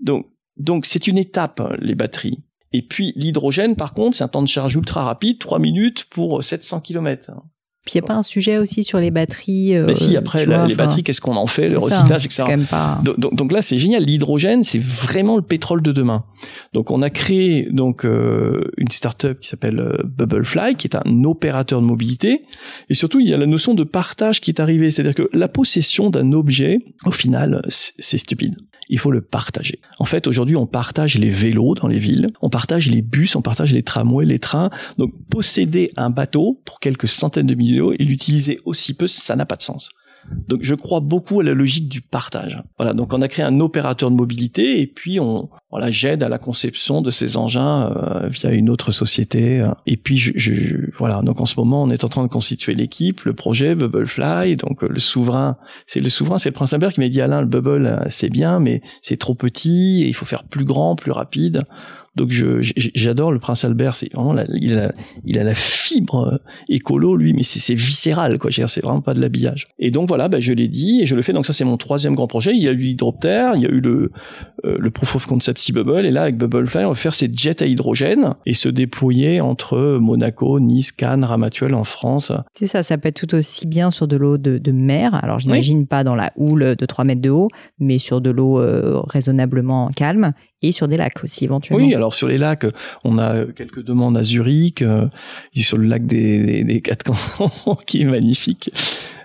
[0.00, 0.26] Donc,
[0.56, 2.42] donc c'est une étape, les batteries.
[2.72, 6.44] Et puis l'hydrogène, par contre, c'est un temps de charge ultra rapide, 3 minutes pour
[6.44, 7.32] 700 km.
[7.88, 9.74] Puis il n'y a pas un sujet aussi sur les batteries.
[9.74, 12.44] Euh, Mais si, après, les batteries, qu'est-ce qu'on en fait, le recyclage, etc.
[13.02, 14.04] Donc, donc, là, c'est génial.
[14.04, 16.24] L'hydrogène, c'est vraiment le pétrole de demain.
[16.74, 21.24] Donc on a créé donc euh, une startup qui s'appelle euh, Bubblefly, qui est un
[21.24, 22.42] opérateur de mobilité.
[22.90, 24.90] Et surtout, il y a la notion de partage qui est arrivée.
[24.90, 28.56] C'est-à-dire que la possession d'un objet, au final, c'est stupide
[28.88, 29.80] il faut le partager.
[29.98, 33.42] En fait, aujourd'hui, on partage les vélos dans les villes, on partage les bus, on
[33.42, 34.70] partage les tramways, les trains.
[34.96, 39.36] Donc, posséder un bateau pour quelques centaines de milliers d'euros et l'utiliser aussi peu, ça
[39.36, 39.90] n'a pas de sens.
[40.48, 42.62] Donc je crois beaucoup à la logique du partage.
[42.78, 46.28] Voilà, donc on a créé un opérateur de mobilité et puis on voilà j'aide à
[46.28, 49.64] la conception de ces engins euh, via une autre société.
[49.86, 52.74] Et puis je, je, voilà, donc en ce moment on est en train de constituer
[52.74, 54.56] l'équipe, le projet Bubblefly.
[54.56, 57.46] Donc le souverain, c'est le souverain, c'est le prince Albert qui m'a dit Alain, le
[57.46, 61.12] bubble euh, c'est bien, mais c'est trop petit et il faut faire plus grand, plus
[61.12, 61.64] rapide.
[62.16, 62.60] Donc je
[62.94, 64.92] j'adore le prince Albert, c'est vraiment il a
[65.24, 68.50] il a la fibre euh, écolo lui, mais c'est viscéral quoi.
[68.50, 69.66] C'est vraiment pas de l'habillage.
[69.78, 71.32] Et donc voilà, bah, je l'ai dit et je le fais.
[71.32, 72.54] Donc ça c'est mon troisième grand projet.
[72.54, 74.10] Il y a eu l'hydroptère, il y a eu le
[74.64, 77.30] euh, le proof of concept Sea Bubble et là avec Bubblefly on va faire ces
[77.32, 82.32] jets à hydrogène et se déployer entre Monaco, Nice, Cannes, Ramatuelle en France.
[82.54, 85.14] C'est ça, ça peut être tout aussi bien sur de l'eau de, de, mer.
[85.22, 88.30] Alors je n'imagine pas dans la houle de 3 mètres de haut, mais sur de
[88.30, 91.84] l'eau euh, raisonnablement calme et sur des lacs aussi éventuellement.
[91.84, 92.66] Oui, alors sur les lacs,
[93.04, 95.06] on a quelques demandes à Zurich, euh,
[95.54, 98.70] sur le lac des, des, quatre cantons qui est magnifique.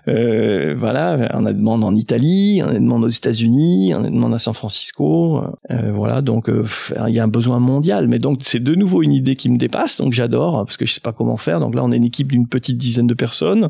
[0.09, 3.99] Euh, voilà, on a des demandes en Italie, on a des demandes aux États-Unis, on
[3.99, 5.41] a des demandes à San Francisco.
[5.71, 6.65] Euh, voilà, donc euh,
[7.07, 8.07] il y a un besoin mondial.
[8.07, 10.93] Mais donc c'est de nouveau une idée qui me dépasse, donc j'adore parce que je
[10.93, 11.59] sais pas comment faire.
[11.59, 13.69] Donc là, on est une équipe d'une petite dizaine de personnes.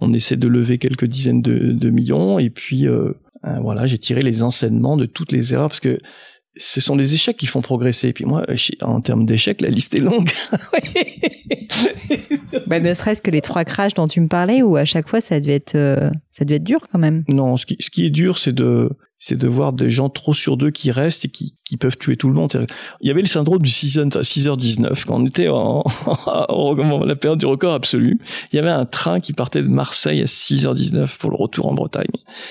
[0.00, 2.88] On essaie de lever quelques dizaines de, de millions et puis
[3.46, 5.98] euh, voilà, j'ai tiré les enseignements de toutes les erreurs parce que
[6.56, 8.08] ce sont les échecs qui font progresser.
[8.08, 8.46] Et puis moi,
[8.82, 10.30] en termes d'échecs, la liste est longue.
[12.66, 15.20] bah, ne serait-ce que les trois crashs dont tu me parlais, où à chaque fois
[15.20, 17.24] ça devait être, euh, ça devait être dur quand même.
[17.28, 18.90] Non, ce qui, ce qui est dur, c'est de,
[19.26, 22.28] c'est de voir des gens trop sur deux qui restent et qui, peuvent tuer tout
[22.28, 22.66] le monde.
[23.00, 25.82] Il y avait le syndrome du 6h19 quand on était en,
[26.26, 28.20] en, la période du record absolu.
[28.52, 31.72] Il y avait un train qui partait de Marseille à 6h19 pour le retour en
[31.72, 32.04] Bretagne.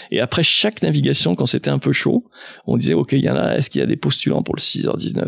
[0.10, 2.26] Et après chaque navigation, quand c'était un peu chaud,
[2.66, 3.56] on disait ok, il y en a.
[3.56, 5.22] Est-ce qu'il y a des postulants pour le 6h19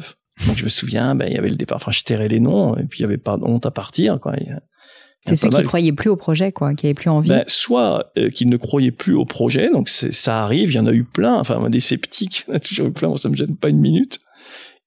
[0.48, 1.76] Donc je me souviens, ben il y avait le départ.
[1.76, 4.20] Enfin, je tairais les noms et puis il y avait pas de honte à partir.
[4.20, 4.34] Quoi.
[5.26, 7.30] C'est ceux qui croyaient plus au projet, quoi, qui avaient plus envie.
[7.30, 10.86] Ben, soit euh, qu'ils ne croyaient plus au projet, donc ça arrive, il y en
[10.86, 13.30] a eu plein, enfin des sceptiques, il y en a toujours eu plein, moi, ça
[13.30, 14.20] me gêne pas une minute.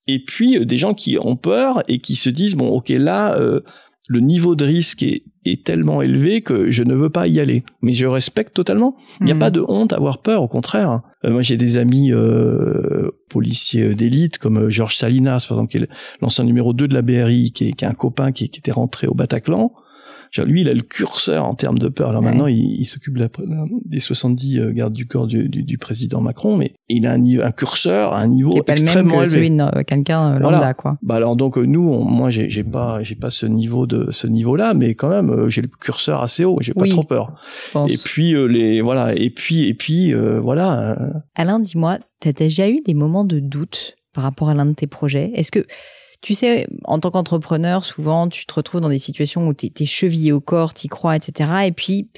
[0.07, 3.37] Et puis euh, des gens qui ont peur et qui se disent bon, ok, là,
[3.37, 3.61] euh,
[4.07, 7.65] le niveau de risque est, est, tellement élevé que je ne veux pas y aller.
[7.83, 8.97] Mais je respecte totalement.
[9.21, 9.39] Il n'y a hmm.
[9.39, 11.03] pas de honte à avoir peur, au contraire.
[11.23, 12.11] moi, j'ai des amis
[13.29, 15.89] policiers d'élite comme Georges Salinas, par exemple, qui est
[16.23, 18.73] l'ancien numéro 2 de la BRI, qui est, qui est un copain qui, qui était
[18.73, 19.75] rentré au Bataclan
[20.37, 22.11] lui, il a le curseur en termes de peur.
[22.11, 23.19] Alors maintenant, il, s'occupe
[23.85, 27.53] des 70 euh, gardes du corps du, du, président Macron, mais il a un, un
[27.53, 29.85] curseur à un niveau pas extrêmement le même que élevé.
[29.85, 30.99] quelqu'un euh, lambda, quoi.
[31.03, 34.95] Bah alors donc nous, moi, j'ai, pas, j'ai pas ce niveau de ce niveau-là, mais
[34.95, 36.59] quand même, euh, j'ai le curseur assez haut.
[36.61, 37.35] J'ai pas trop peur.
[37.89, 40.97] Et puis les voilà, et puis et puis voilà.
[41.35, 44.87] Alain, dis-moi, t'as déjà eu des moments de doute par rapport à l'un de tes
[44.87, 45.31] projets?
[45.35, 45.67] Est-ce que
[46.21, 49.87] tu sais, en tant qu'entrepreneur, souvent, tu te retrouves dans des situations où tu es,
[49.87, 51.67] chevillé au corps, tu crois, etc.
[51.67, 52.11] Et puis,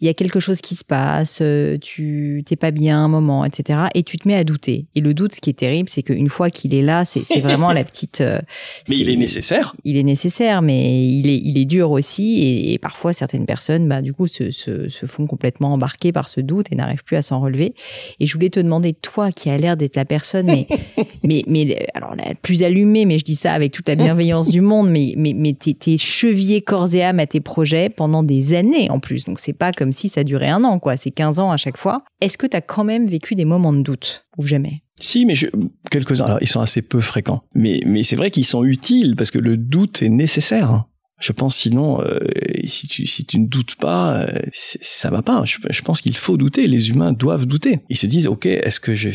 [0.00, 3.44] il y a quelque chose qui se passe, euh, tu t'es pas bien un moment,
[3.44, 3.84] etc.
[3.94, 4.86] Et tu te mets à douter.
[4.96, 7.72] Et le doute, ce qui est terrible, c'est qu'une fois qu'il est là, c'est vraiment
[7.72, 8.20] la petite.
[8.20, 8.40] Euh,
[8.88, 9.74] mais il est nécessaire.
[9.84, 12.72] Il est nécessaire, mais il est, il est dur aussi.
[12.72, 16.40] Et, parfois, certaines personnes, bah, du coup, se, se, se font complètement embarquer par ce
[16.40, 17.74] doute et n'arrivent plus à s'en relever.
[18.18, 20.66] Et je voulais te demander, toi, qui as l'air d'être la personne, mais,
[21.22, 24.60] mais, mais, alors la plus allumée, mais je dis ça avec toute la bienveillance du
[24.60, 28.90] monde, mais, mais, mais t'es chevillé corps et âme à tes projets pendant des années
[28.90, 29.24] en plus.
[29.24, 30.96] Donc c'est pas comme si ça durait un an, quoi.
[30.96, 32.04] C'est 15 ans à chaque fois.
[32.20, 34.82] Est-ce que tu as quand même vécu des moments de doute ou jamais?
[35.00, 35.34] Si, mais
[35.90, 36.26] quelques-uns.
[36.26, 37.42] Alors, ils sont assez peu fréquents.
[37.54, 40.84] Mais, mais c'est vrai qu'ils sont utiles parce que le doute est nécessaire.
[41.20, 42.18] Je pense sinon, euh,
[42.64, 45.44] si, tu, ne doutes pas, euh, ça va pas.
[45.44, 46.66] Je, pense qu'il faut douter.
[46.66, 47.80] Les humains doivent douter.
[47.88, 49.12] Ils se disent, ok, est-ce que j'ai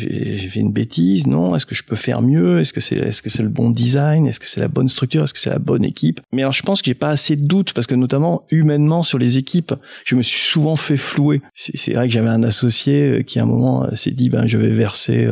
[0.49, 1.27] fait une bêtise?
[1.27, 1.55] Non.
[1.55, 2.59] Est-ce que je peux faire mieux?
[2.59, 4.27] Est-ce que c'est est-ce que c'est le bon design?
[4.27, 5.23] Est-ce que c'est la bonne structure?
[5.23, 6.21] Est-ce que c'est la bonne équipe?
[6.31, 9.17] Mais alors, je pense que j'ai pas assez de doutes parce que notamment humainement sur
[9.17, 9.73] les équipes,
[10.05, 11.41] je me suis souvent fait flouer.
[11.53, 14.57] C'est vrai que j'avais un associé euh, qui à un moment s'est dit, ben je
[14.57, 15.27] vais verser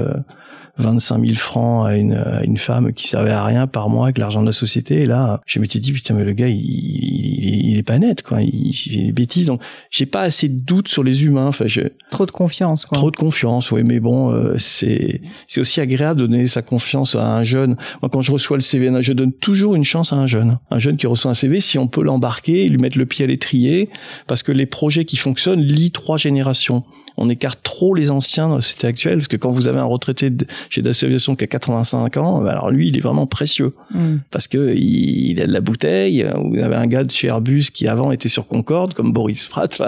[0.77, 4.17] 25 000 francs à une, à une femme qui servait à rien par mois avec
[4.17, 5.01] l'argent de la société.
[5.01, 8.21] Et là, je m'étais dit, putain, mais le gars, il, il, il est pas net,
[8.21, 8.41] quoi.
[8.41, 9.47] Il, fait des bêtises.
[9.47, 11.47] Donc, j'ai pas assez de doutes sur les humains.
[11.47, 11.81] Enfin, je...
[12.11, 12.97] Trop de confiance, quoi.
[12.97, 13.83] Trop de confiance, oui.
[13.83, 17.75] Mais bon, euh, c'est, c'est aussi agréable de donner sa confiance à un jeune.
[18.01, 20.59] Moi, quand je reçois le CV, je donne toujours une chance à un jeune.
[20.71, 23.25] Un jeune qui reçoit un CV, si on peut l'embarquer et lui mettre le pied
[23.25, 23.89] à l'étrier,
[24.27, 26.83] parce que les projets qui fonctionnent lient trois générations
[27.17, 29.85] on écarte trop les anciens dans la société actuelle, parce que quand vous avez un
[29.85, 30.31] retraité
[30.69, 34.17] chez d'association qui a 85 ans, bah alors lui, il est vraiment précieux, mm.
[34.29, 36.25] parce que il, a de la bouteille.
[36.35, 39.81] Vous avez un gars de chez Airbus qui avant était sur Concorde, comme Boris Pratt,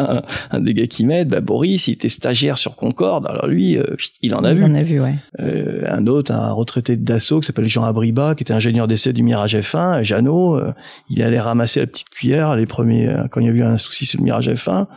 [0.51, 1.29] un, des gars qui m'aide.
[1.29, 4.61] Bah, Boris, il était stagiaire sur Concorde, alors lui, euh, il en a vu.
[4.61, 5.15] Il en a vu, ouais.
[5.39, 9.13] Euh, un autre, un retraité de Dassault qui s'appelle Jean Abriba, qui était ingénieur d'essai
[9.13, 10.73] du Mirage F1, Jeannot, euh,
[11.09, 14.05] il allait ramasser la petite cuillère les premiers quand il y a eu un souci
[14.05, 14.87] sur le Mirage F1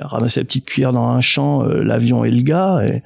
[0.00, 2.84] ramassé la petite cuillère dans un champ, euh, l'avion et le gars.
[2.86, 3.02] Et,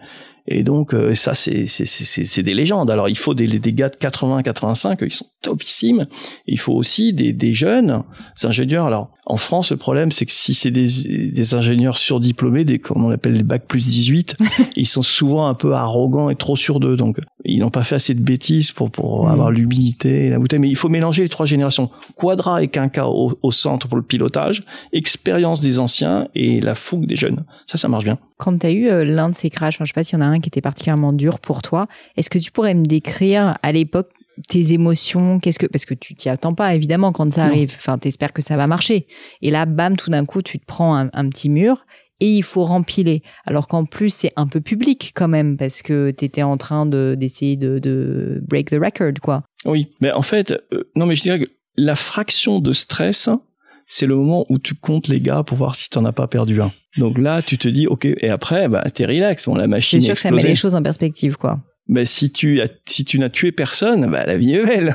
[0.46, 2.90] et donc euh, ça c'est c'est des légendes.
[2.90, 6.02] Alors il faut des, des gars de 80 85 ils sont topissimes.
[6.46, 8.02] il faut aussi des, des jeunes
[8.42, 8.86] ingénieurs.
[8.86, 13.04] Alors en France le problème c'est que si c'est des, des ingénieurs surdiplômés, des comme
[13.04, 14.36] on appelle les bacs plus 18,
[14.76, 16.96] ils sont souvent un peu arrogants et trop sûrs d'eux.
[16.96, 19.30] Donc ils n'ont pas fait assez de bêtises pour pour mmh.
[19.30, 20.58] avoir l'humilité et la bouteille.
[20.58, 21.90] Mais il faut mélanger les trois générations.
[22.16, 27.06] Quadra et Quinca au, au centre pour le pilotage, expérience des anciens et la fougue
[27.06, 27.44] des jeunes.
[27.66, 28.18] Ça ça marche bien.
[28.38, 30.22] Quand tu as eu euh, l'un de ces crashs, enfin, je sais pas s'il y
[30.22, 33.56] en a un qui était particulièrement dur pour toi, est-ce que tu pourrais me décrire
[33.62, 34.10] à l'époque
[34.48, 37.74] tes émotions, qu'est-ce que parce que tu t'y attends pas évidemment quand ça arrive.
[37.76, 39.06] Enfin, t'espères que ça va marcher.
[39.42, 41.86] Et là, bam, tout d'un coup, tu te prends un, petit mur
[42.20, 43.22] et il faut rempiler.
[43.46, 46.86] Alors qu'en plus, c'est un peu public quand même parce que tu étais en train
[46.86, 49.44] de d'essayer de, de break the record, quoi.
[49.64, 53.28] Oui, mais en fait, euh, non, mais je dirais que la fraction de stress,
[53.86, 56.60] c'est le moment où tu comptes les gars pour voir si t'en as pas perdu
[56.60, 56.72] un.
[56.96, 59.46] Donc là, tu te dis, ok, et après, bah, t'es relax.
[59.46, 60.00] Bon, la machine.
[60.00, 61.60] C'est sûr que ça met les choses en perspective, quoi.
[61.86, 64.94] Mais si tu as, si tu n'as tué personne, bah la vie est belle.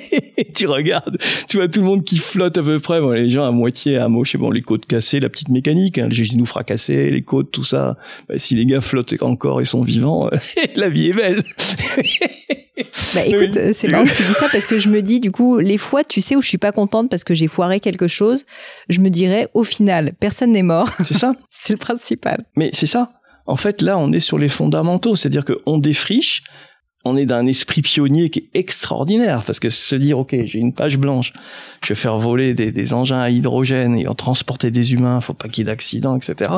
[0.54, 1.18] tu regardes,
[1.48, 3.00] tu vois tout le monde qui flotte à peu près.
[3.00, 6.08] Bon, les gens à moitié à moche, bon les côtes cassées, la petite mécanique, hein,
[6.08, 7.98] les genoux fracassés, les côtes, tout ça.
[8.26, 10.30] Bah, si les gars flottent encore et sont vivants,
[10.76, 11.42] la vie est belle.
[13.14, 15.58] bah écoute, c'est marrant que tu dis ça parce que je me dis du coup,
[15.58, 18.46] les fois, tu sais où je suis pas contente parce que j'ai foiré quelque chose,
[18.88, 20.88] je me dirais au final, personne n'est mort.
[21.04, 21.34] C'est ça.
[21.50, 22.46] c'est le principal.
[22.56, 23.12] Mais c'est ça
[23.50, 26.44] En fait, là, on est sur les fondamentaux, c'est-à-dire qu'on défriche,
[27.04, 29.42] on est d'un esprit pionnier qui est extraordinaire.
[29.44, 31.32] Parce que se dire ok j'ai une page blanche
[31.82, 35.48] je vais faire voler des, engins à hydrogène et en transporter des humains faut pas
[35.48, 36.52] qu'il y ait d'accidents etc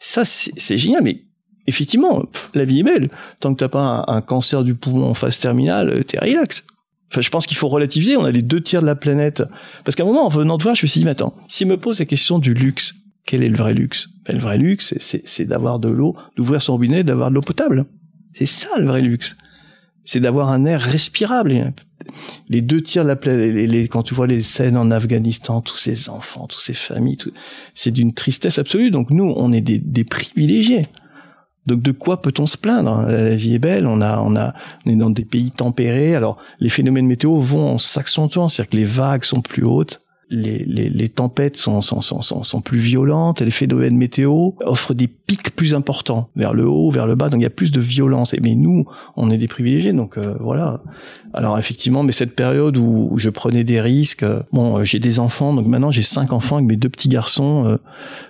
[0.00, 1.02] ça c'est génial.
[1.02, 1.22] Mais
[1.66, 2.24] effectivement
[2.54, 3.08] la vie est belle.
[3.40, 6.64] Tant que t'as pas un, cancer du poumon en phase terminale t'es relax.
[7.12, 8.16] Enfin, je pense qu'il faut relativiser.
[8.16, 9.44] On a les deux tiers de la planète.
[9.84, 11.68] Parce qu'à un moment, en venant de voir, je me suis dit, mais attends, s'il
[11.68, 12.94] me pose la question du luxe,
[13.26, 14.08] quel est le vrai luxe?
[14.24, 17.86] Ben, Le vrai luxe, c'est d'avoir de l'eau, d'ouvrir son robinet, d'avoir de l'eau potable.
[18.34, 19.36] C'est ça le vrai luxe
[20.04, 21.72] c'est d'avoir un air respirable.
[22.48, 25.78] Les deux tiers de la planète, les, quand tu vois les scènes en Afghanistan, tous
[25.78, 27.18] ces enfants, toutes ces familles,
[27.74, 28.90] c'est d'une tristesse absolue.
[28.90, 30.82] Donc nous, on est des, des privilégiés.
[31.66, 33.06] Donc de quoi peut-on se plaindre?
[33.08, 34.52] La vie est belle, on a, on a,
[34.84, 36.14] on est dans des pays tempérés.
[36.14, 40.64] Alors les phénomènes météo vont en s'accentuant, c'est-à-dire que les vagues sont plus hautes, les,
[40.64, 45.54] les, les tempêtes sont, sont, sont, sont, plus violentes, les phénomènes météo offrent des pics
[45.54, 48.34] plus importants vers le haut, vers le bas, donc il y a plus de violence.
[48.34, 50.80] Et mais nous, on est des privilégiés, donc euh, voilà.
[51.34, 55.20] Alors effectivement, mais cette période où, je prenais des risques, euh, bon, euh, j'ai des
[55.20, 57.78] enfants, donc maintenant j'ai cinq enfants avec mes deux petits garçons.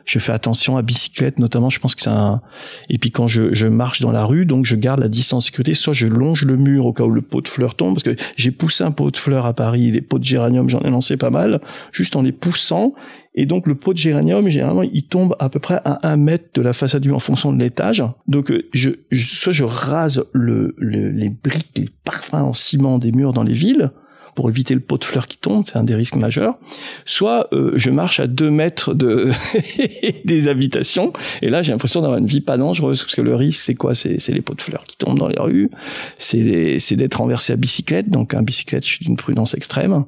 [0.05, 1.70] je fais attention à bicyclette, notamment.
[1.70, 2.40] Je pense que c'est un.
[2.88, 5.74] Et puis quand je, je marche dans la rue, donc je garde la distance sécurité.
[5.74, 8.16] Soit je longe le mur au cas où le pot de fleurs tombe, parce que
[8.36, 11.16] j'ai poussé un pot de fleurs à Paris, les pots de géranium, j'en ai lancé
[11.16, 11.61] pas mal
[11.95, 12.92] juste en les poussant.
[13.34, 16.47] Et donc le pot de géranium, généralement, il tombe à peu près à un mètre
[16.55, 18.05] de la façade du en fonction de l'étage.
[18.28, 23.32] Donc euh, je, soit je rase le, les briques, les parfums en ciment des murs
[23.32, 23.90] dans les villes
[24.34, 26.59] pour éviter le pot de fleurs qui tombe, c'est un des risques majeurs.
[27.05, 29.30] Soit euh, je marche à deux mètres de
[30.24, 33.61] des habitations, et là j'ai l'impression d'avoir une vie pas dangereuse, parce que le risque
[33.61, 33.95] c'est quoi?
[33.95, 35.70] C'est les pots de fleurs qui tombent dans les rues,
[36.18, 40.05] c'est d'être renversé à bicyclette, donc un bicyclette je suis d'une prudence extrême.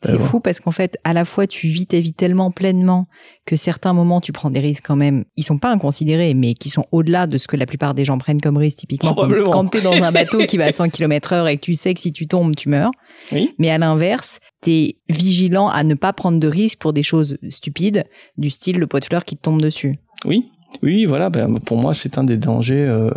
[0.00, 3.08] C'est fou parce qu'en fait, à la fois tu vis ta vie tellement pleinement
[3.46, 6.68] que certains moments tu prends des risques quand même, ils sont pas inconsidérés, mais qui
[6.68, 8.78] sont au-delà de ce que la plupart des gens prennent comme risque.
[8.78, 9.14] Typiquement,
[9.50, 11.74] quand tu es dans un bateau qui va à 100 km heure et que tu
[11.74, 12.92] sais que si tu tombes, tu meurs.
[13.32, 13.54] Oui.
[13.58, 17.36] Mais à l'inverse, tu es vigilant à ne pas prendre de risques pour des choses
[17.50, 18.04] stupides,
[18.36, 19.96] du style le pot de fleurs qui te tombe dessus.
[20.24, 20.44] Oui,
[20.82, 21.28] oui, voilà.
[21.28, 22.86] Ben, pour moi, c'est un des dangers.
[22.86, 23.10] Euh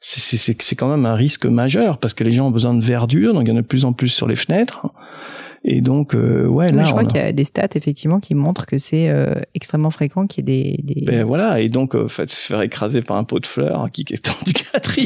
[0.00, 3.44] c'est quand même un risque majeur parce que les gens ont besoin de verdure, donc
[3.44, 4.88] il y en a de plus en plus sur les fenêtres.
[5.68, 6.84] Et donc, euh, ouais, là.
[6.84, 10.28] je crois qu'il y a des stats, effectivement, qui montrent que c'est euh, extrêmement fréquent
[10.28, 10.94] qu'il y ait des.
[10.94, 11.04] des...
[11.04, 14.02] Ben voilà, et donc, en fait, se faire écraser par un pot de fleurs qui
[14.08, 14.52] est tendu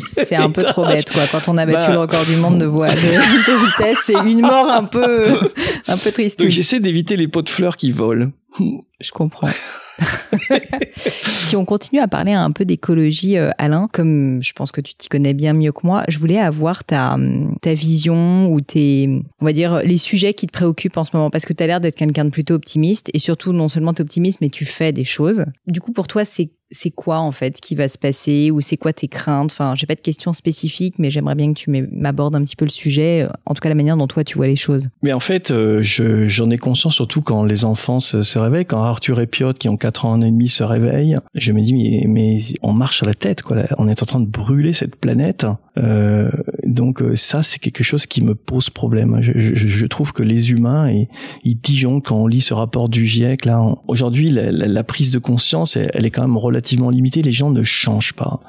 [0.03, 1.23] C'est un peu trop bête, quoi.
[1.33, 1.93] Quand on a battu bah.
[1.95, 5.51] le record du monde de voie de, de vitesse, c'est une mort un peu,
[5.89, 6.41] un peu triste.
[6.41, 8.31] Donc, j'essaie d'éviter les pots de fleurs qui volent.
[9.01, 9.49] Je comprends.
[10.97, 14.95] si on continue à parler un peu d'écologie, euh, Alain, comme je pense que tu
[14.95, 17.19] t'y connais bien mieux que moi, je voulais avoir ta,
[17.63, 19.09] ta vision ou tes,
[19.41, 21.67] on va dire, les sujets qui te préoccupent en ce moment, parce que tu as
[21.67, 24.93] l'air d'être quelqu'un de plutôt optimiste, et surtout, non seulement tu optimiste, mais tu fais
[24.93, 25.45] des choses.
[25.67, 28.77] Du coup, pour toi, c'est c'est quoi en fait qui va se passer ou c'est
[28.77, 29.51] quoi tes craintes?
[29.53, 32.65] Enfin, j'ai pas de questions spécifiques, mais j'aimerais bien que tu m'abordes un petit peu
[32.65, 34.89] le sujet, euh, en tout cas la manière dont toi tu vois les choses.
[35.03, 39.21] Mais en fait, euh, j'en ai conscience surtout quand les enfants se, réveillent, quand Arthur
[39.21, 42.39] et Piotr qui ont 4 ans et demi se réveillent, je me dis mais, mais
[42.63, 45.47] on marche sur la tête quoi, on est en train de brûler cette planète.
[45.79, 46.31] Euh,
[46.65, 49.19] donc euh, ça c'est quelque chose qui me pose problème.
[49.21, 51.09] Je, je, je trouve que les humains ils,
[51.45, 53.77] ils disjonctent quand on lit ce rapport du GIEC là.
[53.87, 57.33] Aujourd'hui la, la, prise de conscience elle, elle est quand même relativement relativement limité, les
[57.33, 58.41] gens ne changent pas.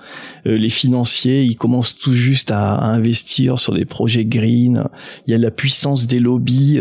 [0.45, 4.83] Euh, les financiers, ils commencent tout juste à, investir sur des projets green.
[5.27, 6.79] Il y a la puissance des lobbies.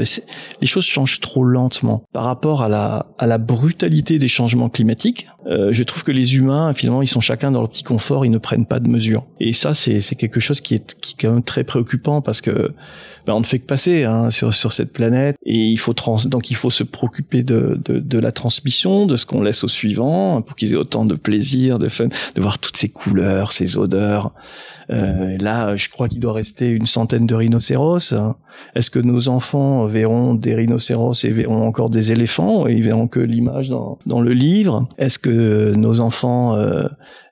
[0.60, 5.28] Les choses changent trop lentement par rapport à la à la brutalité des changements climatiques.
[5.46, 8.30] Euh, je trouve que les humains, finalement, ils sont chacun dans leur petit confort, ils
[8.30, 9.26] ne prennent pas de mesures.
[9.40, 12.74] Et ça, c'est quelque chose qui est qui est quand même très préoccupant parce que
[13.26, 16.18] ben, on ne fait que passer hein, sur sur cette planète et il faut trans
[16.26, 19.68] donc il faut se préoccuper de de, de la transmission, de ce qu'on laisse aux
[19.68, 23.76] suivants pour qu'ils aient autant de plaisir, de fun, de voir toutes ces couleurs, ces
[23.76, 24.32] odeurs.
[24.90, 28.14] Euh, là, je crois qu'il doit rester une centaine de rhinocéros.
[28.74, 33.06] Est-ce que nos enfants verront des rhinocéros et verront encore des éléphants et ils verront
[33.06, 34.88] que l'image dans, dans le livre?
[34.98, 36.88] Est-ce que nos enfants euh,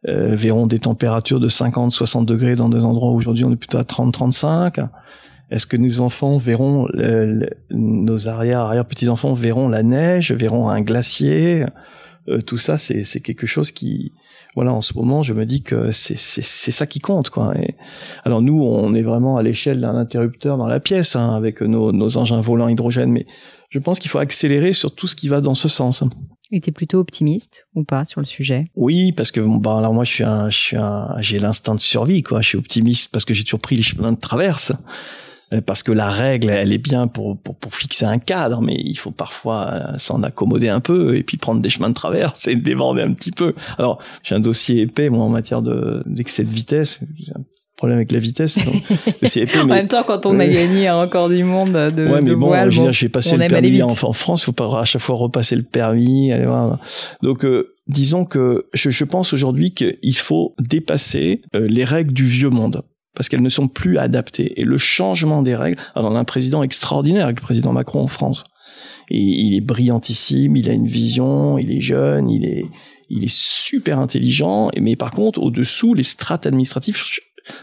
[0.06, 3.78] euh, verront des températures de 50-60 degrés dans des endroits où aujourd'hui on est plutôt
[3.78, 4.88] à 30-35
[5.50, 6.86] est-ce que nos enfants verront,
[7.70, 11.64] nos arrière arrière petits enfants verront la neige, verront un glacier
[12.28, 14.12] euh, tout ça, c'est quelque chose qui,
[14.54, 17.56] voilà, en ce moment, je me dis que c'est ça qui compte, quoi.
[17.58, 17.74] Et,
[18.24, 21.92] alors nous, on est vraiment à l'échelle d'un interrupteur dans la pièce, hein, avec nos,
[21.92, 23.26] nos engins volants hydrogène, mais
[23.70, 26.04] je pense qu'il faut accélérer sur tout ce qui va dans ce sens.
[26.50, 28.66] Et t'es plutôt optimiste ou pas sur le sujet?
[28.74, 31.74] Oui, parce que bon, bah alors moi je suis un, je suis un, j'ai l'instinct
[31.74, 32.40] de survie quoi.
[32.40, 34.72] Je suis optimiste parce que j'ai toujours pris les chemins de traverse.
[35.54, 38.76] Euh, parce que la règle, elle est bien pour, pour, pour fixer un cadre, mais
[38.78, 42.32] il faut parfois euh, s'en accommoder un peu et puis prendre des chemins de travers,
[42.36, 43.54] c'est déborder un petit peu.
[43.78, 47.00] Alors, j'ai un dossier épais, moi, en matière de, d'excès de vitesse.
[47.18, 47.42] J'ai un
[47.76, 48.58] problème avec la vitesse.
[48.58, 52.34] épais, en même temps, quand on a gagné un record du monde de, ouais, mais
[52.34, 55.16] bon, voile, j'ai passé le permis en, en, France, il faut pas à chaque fois
[55.16, 56.78] repasser le permis, aller voir.
[57.22, 62.50] Donc, euh, disons que je, je pense aujourd'hui qu'il faut dépasser les règles du vieux
[62.50, 62.82] monde
[63.14, 64.60] parce qu'elles ne sont plus adaptées.
[64.60, 68.06] Et le changement des règles, alors on a un président extraordinaire, le président Macron en
[68.06, 68.44] France.
[69.10, 72.64] Et il est brillantissime, il a une vision, il est jeune, il est,
[73.08, 74.70] il est super intelligent.
[74.78, 76.96] Mais par contre, au-dessous, les strates administratives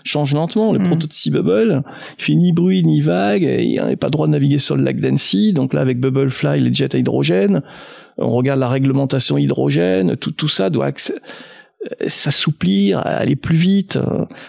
[0.04, 0.74] changent lentement.
[0.74, 0.84] Le mmh.
[0.84, 1.84] prototype Bubble,
[2.18, 4.84] il fait ni bruit ni vague, il n'a pas le droit de naviguer sur le
[4.84, 5.54] lac d'Annecy.
[5.54, 7.62] Donc là, avec Bubblefly, les jets à hydrogène,
[8.18, 10.88] on regarde la réglementation hydrogène, tout, tout ça doit
[12.08, 14.00] s'assouplir, aller plus vite.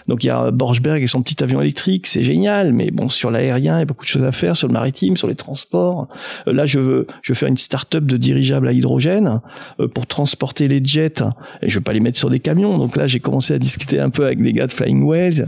[0.07, 3.31] Donc il y a Borchberg et son petit avion électrique, c'est génial, mais bon sur
[3.31, 6.07] l'aérien, il y a beaucoup de choses à faire, sur le maritime, sur les transports.
[6.47, 9.41] Euh, là, je veux, je veux faire une start-up de dirigeables à hydrogène
[9.79, 11.23] euh, pour transporter les jets.
[11.61, 12.77] Et je veux pas les mettre sur des camions.
[12.77, 15.47] Donc là, j'ai commencé à discuter un peu avec les gars de Flying Whales.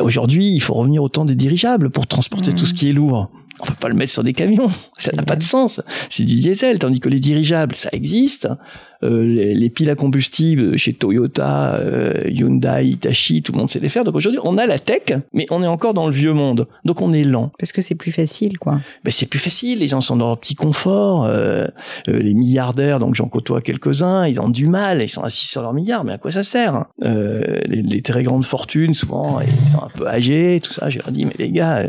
[0.00, 3.30] Aujourd'hui, il faut revenir au temps des dirigeables pour transporter tout ce qui est lourd
[3.62, 5.82] on peut pas le mettre sur des camions, ça n'a pas de sens.
[6.08, 8.48] C'est du diesel, tandis que les dirigeables, ça existe.
[9.02, 13.88] Euh, les, piles à combustible chez Toyota, euh, Hyundai, Hitachi, tout le monde sait les
[13.88, 14.04] faire.
[14.04, 16.68] Donc aujourd'hui, on a la tech, mais on est encore dans le vieux monde.
[16.84, 17.50] Donc on est lent.
[17.58, 18.80] Parce que c'est plus facile, quoi.
[19.04, 19.78] Ben c'est plus facile.
[19.78, 21.24] Les gens sont dans leur petit confort.
[21.24, 21.66] Euh,
[22.06, 25.02] les milliardaires, donc j'en côtoie quelques-uns, ils ont du mal.
[25.02, 26.04] Ils sont assis sur leur milliards.
[26.04, 26.86] Mais à quoi ça sert hein?
[27.00, 30.90] Les, les, très grandes fortunes, souvent, ils sont un peu âgés, tout ça.
[30.90, 31.86] J'ai dit, mais les gars,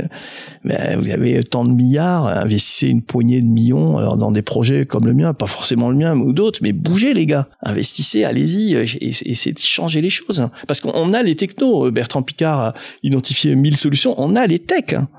[0.63, 4.85] ben, vous avez tant de milliards, investissez une poignée de millions alors dans des projets
[4.85, 7.47] comme le mien, pas forcément le mien ou d'autres, mais bougez les gars.
[7.61, 10.47] Investissez, allez-y, euh, et essayez de changer les choses.
[10.67, 11.87] Parce qu'on a les technos.
[11.87, 12.73] Euh, Bertrand Picard a
[13.03, 14.15] identifié mille solutions.
[14.17, 14.93] On a les techs.
[14.93, 15.09] Hein.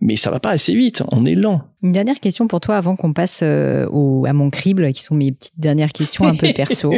[0.00, 1.02] Mais ça va pas assez vite.
[1.12, 1.62] On est lent.
[1.82, 5.14] Une dernière question pour toi avant qu'on passe euh, au, à mon crible, qui sont
[5.14, 6.92] mes petites dernières questions un peu perso.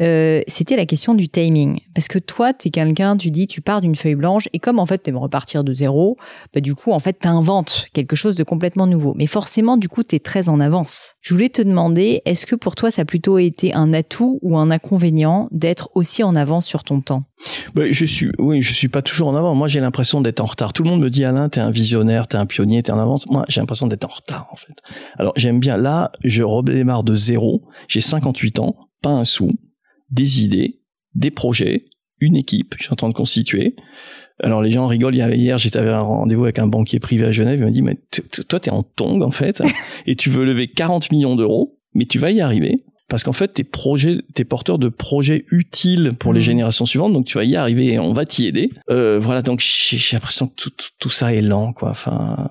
[0.00, 1.80] Euh, c'était la question du timing.
[1.94, 4.78] Parce que toi, tu es quelqu'un, tu dis, tu pars d'une feuille blanche, et comme
[4.78, 6.16] en fait, tu aimes repartir de zéro,
[6.54, 9.14] bah, du coup, en fait, tu inventes quelque chose de complètement nouveau.
[9.16, 11.14] Mais forcément, du coup, tu es très en avance.
[11.22, 14.58] Je voulais te demander, est-ce que pour toi, ça a plutôt été un atout ou
[14.58, 17.24] un inconvénient d'être aussi en avance sur ton temps?
[17.74, 19.56] Bah, je suis, oui, je suis pas toujours en avance.
[19.56, 20.72] Moi, j'ai l'impression d'être en retard.
[20.72, 23.26] Tout le monde me dit, Alain, t'es un visionnaire, t'es un pionnier, t'es en avance.
[23.28, 24.74] Moi, j'ai l'impression d'être en retard, en fait.
[25.18, 25.76] Alors, j'aime bien.
[25.76, 27.62] Là, je redémarre de zéro.
[27.88, 29.50] J'ai 58 ans, pas un sou
[30.16, 30.80] des idées,
[31.14, 31.84] des projets,
[32.18, 33.76] une équipe, je suis en train de constituer.
[34.42, 35.14] Alors les gens rigolent.
[35.14, 37.58] Hier, j'étais à un rendez-vous avec un banquier privé à Genève.
[37.58, 37.98] Il m'a dit, mais
[38.48, 39.62] toi, t'es en tongue en fait,
[40.06, 42.84] et tu veux lever 40 millions d'euros, mais tu vas y arriver.
[43.08, 46.42] Parce qu'en fait, tes projets, t'es porteur de projets utiles pour les mmh.
[46.42, 48.70] générations suivantes, donc tu vas y arriver et on va t'y aider.
[48.90, 51.90] Euh, voilà, donc j'ai l'impression que tout, tout, ça est lent, quoi.
[51.90, 52.50] Enfin,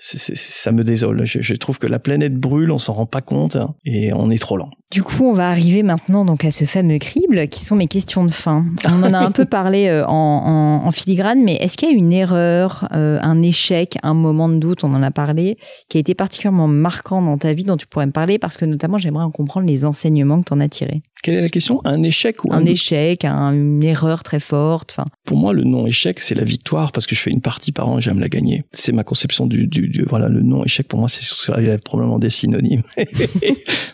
[0.00, 1.26] ça me désole.
[1.26, 4.38] Je, je, trouve que la planète brûle, on s'en rend pas compte et on est
[4.38, 4.70] trop lent.
[4.90, 8.24] Du coup, on va arriver maintenant donc à ce fameux crible qui sont mes questions
[8.24, 8.64] de fin.
[8.84, 11.94] On en a un peu parlé euh, en, en, filigrane, mais est-ce qu'il y a
[11.94, 16.00] une erreur, euh, un échec, un moment de doute, on en a parlé, qui a
[16.00, 19.22] été particulièrement marquant dans ta vie dont tu pourrais me parler parce que notamment j'aimerais
[19.22, 21.02] en comprendre les enseignements que tu en as tirés.
[21.22, 21.80] Quelle est la question?
[21.84, 24.92] Un échec ou un, un échec, une erreur très forte.
[24.92, 25.04] Enfin.
[25.26, 27.88] Pour moi, le non échec, c'est la victoire parce que je fais une partie par
[27.88, 28.64] an et j'aime la gagner.
[28.72, 32.82] C'est ma conception du, du, voilà le non échec pour moi, c'est probablement des synonymes.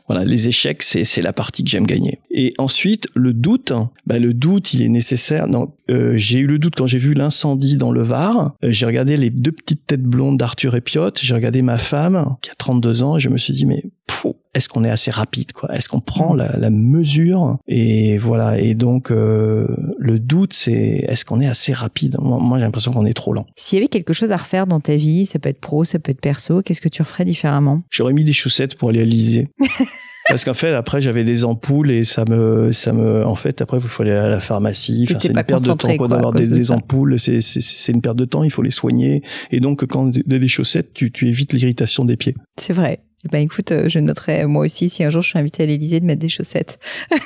[0.06, 2.20] voilà, les échecs c'est la partie que j'aime gagner.
[2.30, 3.72] Et ensuite, le doute,
[4.06, 5.48] bah, le doute, il est nécessaire.
[5.48, 8.54] Donc, euh, j'ai eu le doute quand j'ai vu l'incendie dans le Var.
[8.62, 11.10] Euh, j'ai regardé les deux petites têtes blondes d'Arthur et Piot.
[11.20, 13.84] J'ai regardé ma femme qui a 32 ans et je me suis dit mais
[14.56, 15.74] est-ce qu'on est assez rapide quoi?
[15.74, 17.58] Est-ce qu'on prend la, la, mesure?
[17.68, 18.58] Et voilà.
[18.58, 19.66] Et donc euh,
[19.98, 22.16] le doute, c'est est-ce qu'on est assez rapide?
[22.20, 23.46] Moi, moi j'ai l'impression qu'on est trop lent.
[23.56, 25.98] S'il y avait quelque chose à refaire dans ta vie, ça peut être pro, ça
[25.98, 26.62] peut être perso.
[26.62, 27.82] Qu'est-ce que tu referais différemment?
[27.90, 29.48] J'aurais mis des chaussettes pour aller à l'Élysée.
[30.28, 33.78] parce qu'en fait après j'avais des ampoules et ça me ça me en fait après
[33.78, 36.48] il faut aller à la pharmacie enfin, c'est une perte de temps quoi, d'avoir des,
[36.48, 40.10] des ampoules c'est c'est une perte de temps il faut les soigner et donc quand
[40.10, 43.00] tu as des chaussettes tu tu évites l'irritation des pieds c'est vrai
[43.30, 46.00] ben écoute euh, je noterai moi aussi si un jour je suis invitée à l'Élysée
[46.00, 46.78] de mettre des chaussettes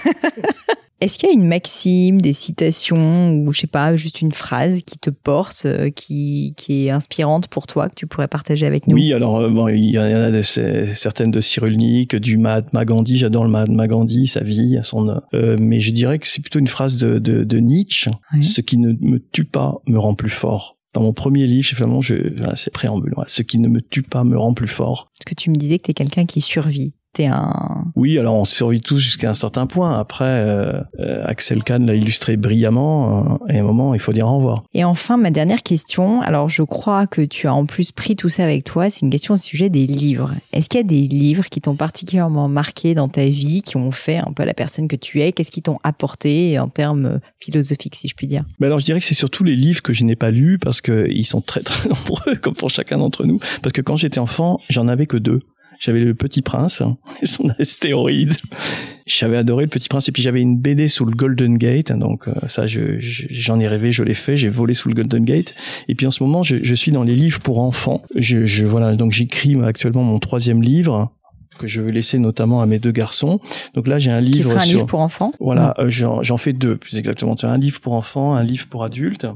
[1.01, 4.83] Est-ce qu'il y a une maxime, des citations ou je sais pas, juste une phrase
[4.83, 8.87] qui te porte, euh, qui, qui est inspirante pour toi que tu pourrais partager avec
[8.87, 8.97] nous?
[8.97, 13.17] Oui, alors euh, bon, il y en a des, certaines de Cyrulnik, du Mahatma Gandhi.
[13.17, 15.23] J'adore le Mahatma Gandhi, sa vie, son.
[15.33, 18.11] Euh, mais je dirais que c'est plutôt une phrase de, de, de Nietzsche.
[18.43, 20.77] Ce qui ne me tue pas me rend plus fort.
[20.95, 22.15] Dans mon premier livre, Flamand, je,
[22.55, 23.15] c'est préambule.
[23.27, 25.11] Ce qui ne me tue pas me rend plus fort.
[25.17, 27.87] Parce que tu me disais que tu es quelqu'un qui survit T'es un.
[27.97, 29.99] Oui, alors on survit tous jusqu'à un certain point.
[29.99, 33.41] Après, euh, euh, Axel Kahn l'a illustré brillamment.
[33.49, 34.63] et à un moment, il faut dire au revoir.
[34.75, 36.23] Et enfin, ma dernière question.
[36.23, 38.91] Alors, je crois que tu as en plus pris tout ça avec toi.
[38.91, 40.35] C'est une question au sujet des livres.
[40.53, 43.91] Est-ce qu'il y a des livres qui t'ont particulièrement marqué dans ta vie, qui ont
[43.91, 45.33] fait un peu la personne que tu es?
[45.33, 48.45] Qu'est-ce qui t'ont apporté en termes philosophiques, si je puis dire?
[48.61, 50.81] Mais alors, je dirais que c'est surtout les livres que je n'ai pas lus parce
[50.81, 53.41] qu'ils sont très très nombreux, comme pour chacun d'entre nous.
[53.63, 55.41] Parce que quand j'étais enfant, j'en avais que deux.
[55.81, 56.83] J'avais le Petit Prince
[57.23, 58.35] et son astéroïde.
[59.07, 61.91] J'avais adoré le Petit Prince et puis j'avais une BD sous le Golden Gate.
[61.91, 64.37] Donc euh, ça, j'en ai rêvé, je l'ai fait.
[64.37, 65.55] J'ai volé sous le Golden Gate.
[65.89, 68.03] Et puis en ce moment, je, je suis dans les livres pour enfants.
[68.15, 71.11] Je, je voilà, donc j'écris actuellement mon troisième livre
[71.59, 73.41] que je vais laisser notamment à mes deux garçons.
[73.75, 74.37] Donc là, j'ai un livre.
[74.37, 75.33] Qui sera un livre pour enfants.
[75.41, 77.37] Voilà, euh, j'en fais deux plus exactement.
[77.43, 79.27] Un livre pour enfants, un livre pour adultes.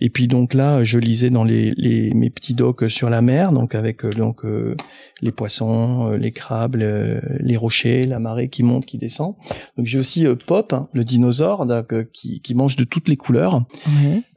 [0.00, 3.52] Et puis donc là, je lisais dans les, les mes petits docs sur la mer,
[3.52, 4.76] donc avec euh, donc euh,
[5.20, 9.34] les poissons, les crabes, les rochers, la marée qui monte, qui descend.
[9.76, 11.66] Donc j'ai aussi Pop, hein, le dinosaure,
[12.12, 13.62] qui, qui mange de toutes les couleurs.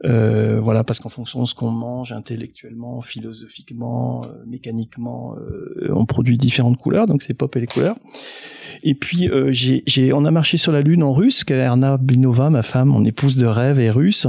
[0.03, 5.35] Voilà, parce qu'en fonction de ce qu'on mange intellectuellement, philosophiquement, mécaniquement,
[5.89, 7.05] on produit différentes couleurs.
[7.05, 7.97] Donc c'est pop et les couleurs.
[8.83, 11.43] Et puis euh, j'ai, j'ai, on a marché sur la lune en russe.
[11.49, 14.27] Erna Binova, ma femme, mon épouse de rêve, est russe.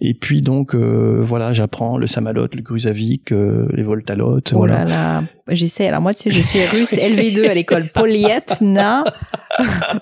[0.00, 4.52] Et puis donc euh, voilà, j'apprends le samalot, le gruzavik, euh, les voltalotes.
[4.54, 4.84] Oh voilà.
[4.84, 5.88] là là, j'essaie.
[5.88, 9.04] Alors moi, tu sais, j'ai fait russe LV2 à l'école Polietna.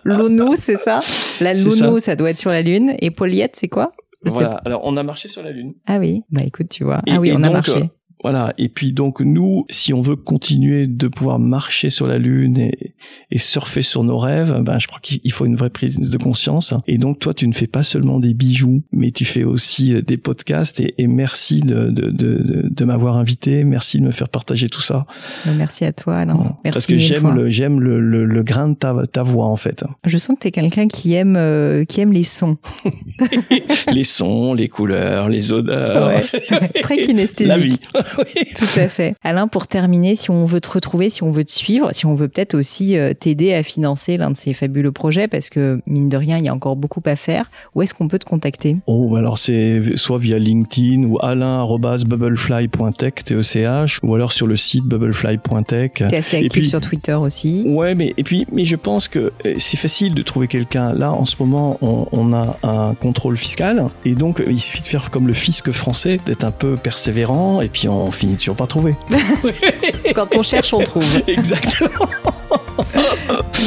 [0.04, 1.00] Lono, c'est ça?
[1.40, 2.16] La Lono, ça.
[2.16, 2.94] doit être sur la lune.
[3.00, 3.92] Et Poliet, c'est quoi?
[4.24, 4.60] Voilà.
[4.64, 5.74] Alors on a marché sur la lune.
[5.86, 6.22] Ah oui.
[6.30, 7.02] Bah écoute, tu vois.
[7.08, 7.90] ah oui, on a marché.
[8.22, 8.52] Voilà.
[8.58, 12.94] Et puis donc nous, si on veut continuer de pouvoir marcher sur la lune et,
[13.30, 16.74] et surfer sur nos rêves, ben je crois qu'il faut une vraie prise de conscience.
[16.86, 20.02] Et donc toi, tu ne fais pas seulement des bijoux, mais tu fais aussi euh,
[20.02, 20.80] des podcasts.
[20.80, 23.64] Et, et merci de, de, de, de m'avoir invité.
[23.64, 25.06] Merci de me faire partager tout ça.
[25.44, 26.56] Ben, merci à toi, Alain.
[26.64, 29.84] Merci Parce que j'aime le j'aime le, le, grain de ta, ta voix en fait.
[30.04, 32.56] Je sens que tu es quelqu'un qui aime euh, qui aime les sons.
[33.92, 36.08] les sons, les couleurs, les odeurs.
[36.08, 36.70] Ouais.
[36.82, 37.48] Très kinesthésique.
[37.48, 37.80] La vie.
[38.56, 39.14] Tout à fait.
[39.22, 42.14] Alain, pour terminer, si on veut te retrouver, si on veut te suivre, si on
[42.14, 46.08] veut peut-être aussi euh, t'aider à financer l'un de ces fabuleux projets, parce que mine
[46.08, 48.76] de rien, il y a encore beaucoup à faire, où est-ce qu'on peut te contacter?
[48.86, 54.84] Oh, bah alors c'est soit via LinkedIn ou alain.bubblefly.tech, T-E-C-H, ou alors sur le site
[54.84, 55.90] bubblefly.tech.
[55.94, 57.64] T'es assez actif sur Twitter aussi.
[57.66, 60.92] Ouais, mais et puis, mais je pense que euh, c'est facile de trouver quelqu'un.
[60.92, 64.86] Là, en ce moment, on, on a un contrôle fiscal, et donc il suffit de
[64.86, 68.56] faire comme le fisc français, d'être un peu persévérant, et puis on on finit toujours
[68.56, 68.94] par trouver.
[70.14, 71.04] Quand on cherche, on trouve.
[71.26, 72.08] Exactement.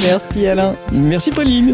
[0.04, 0.76] Merci Alain.
[0.92, 1.74] Merci Pauline.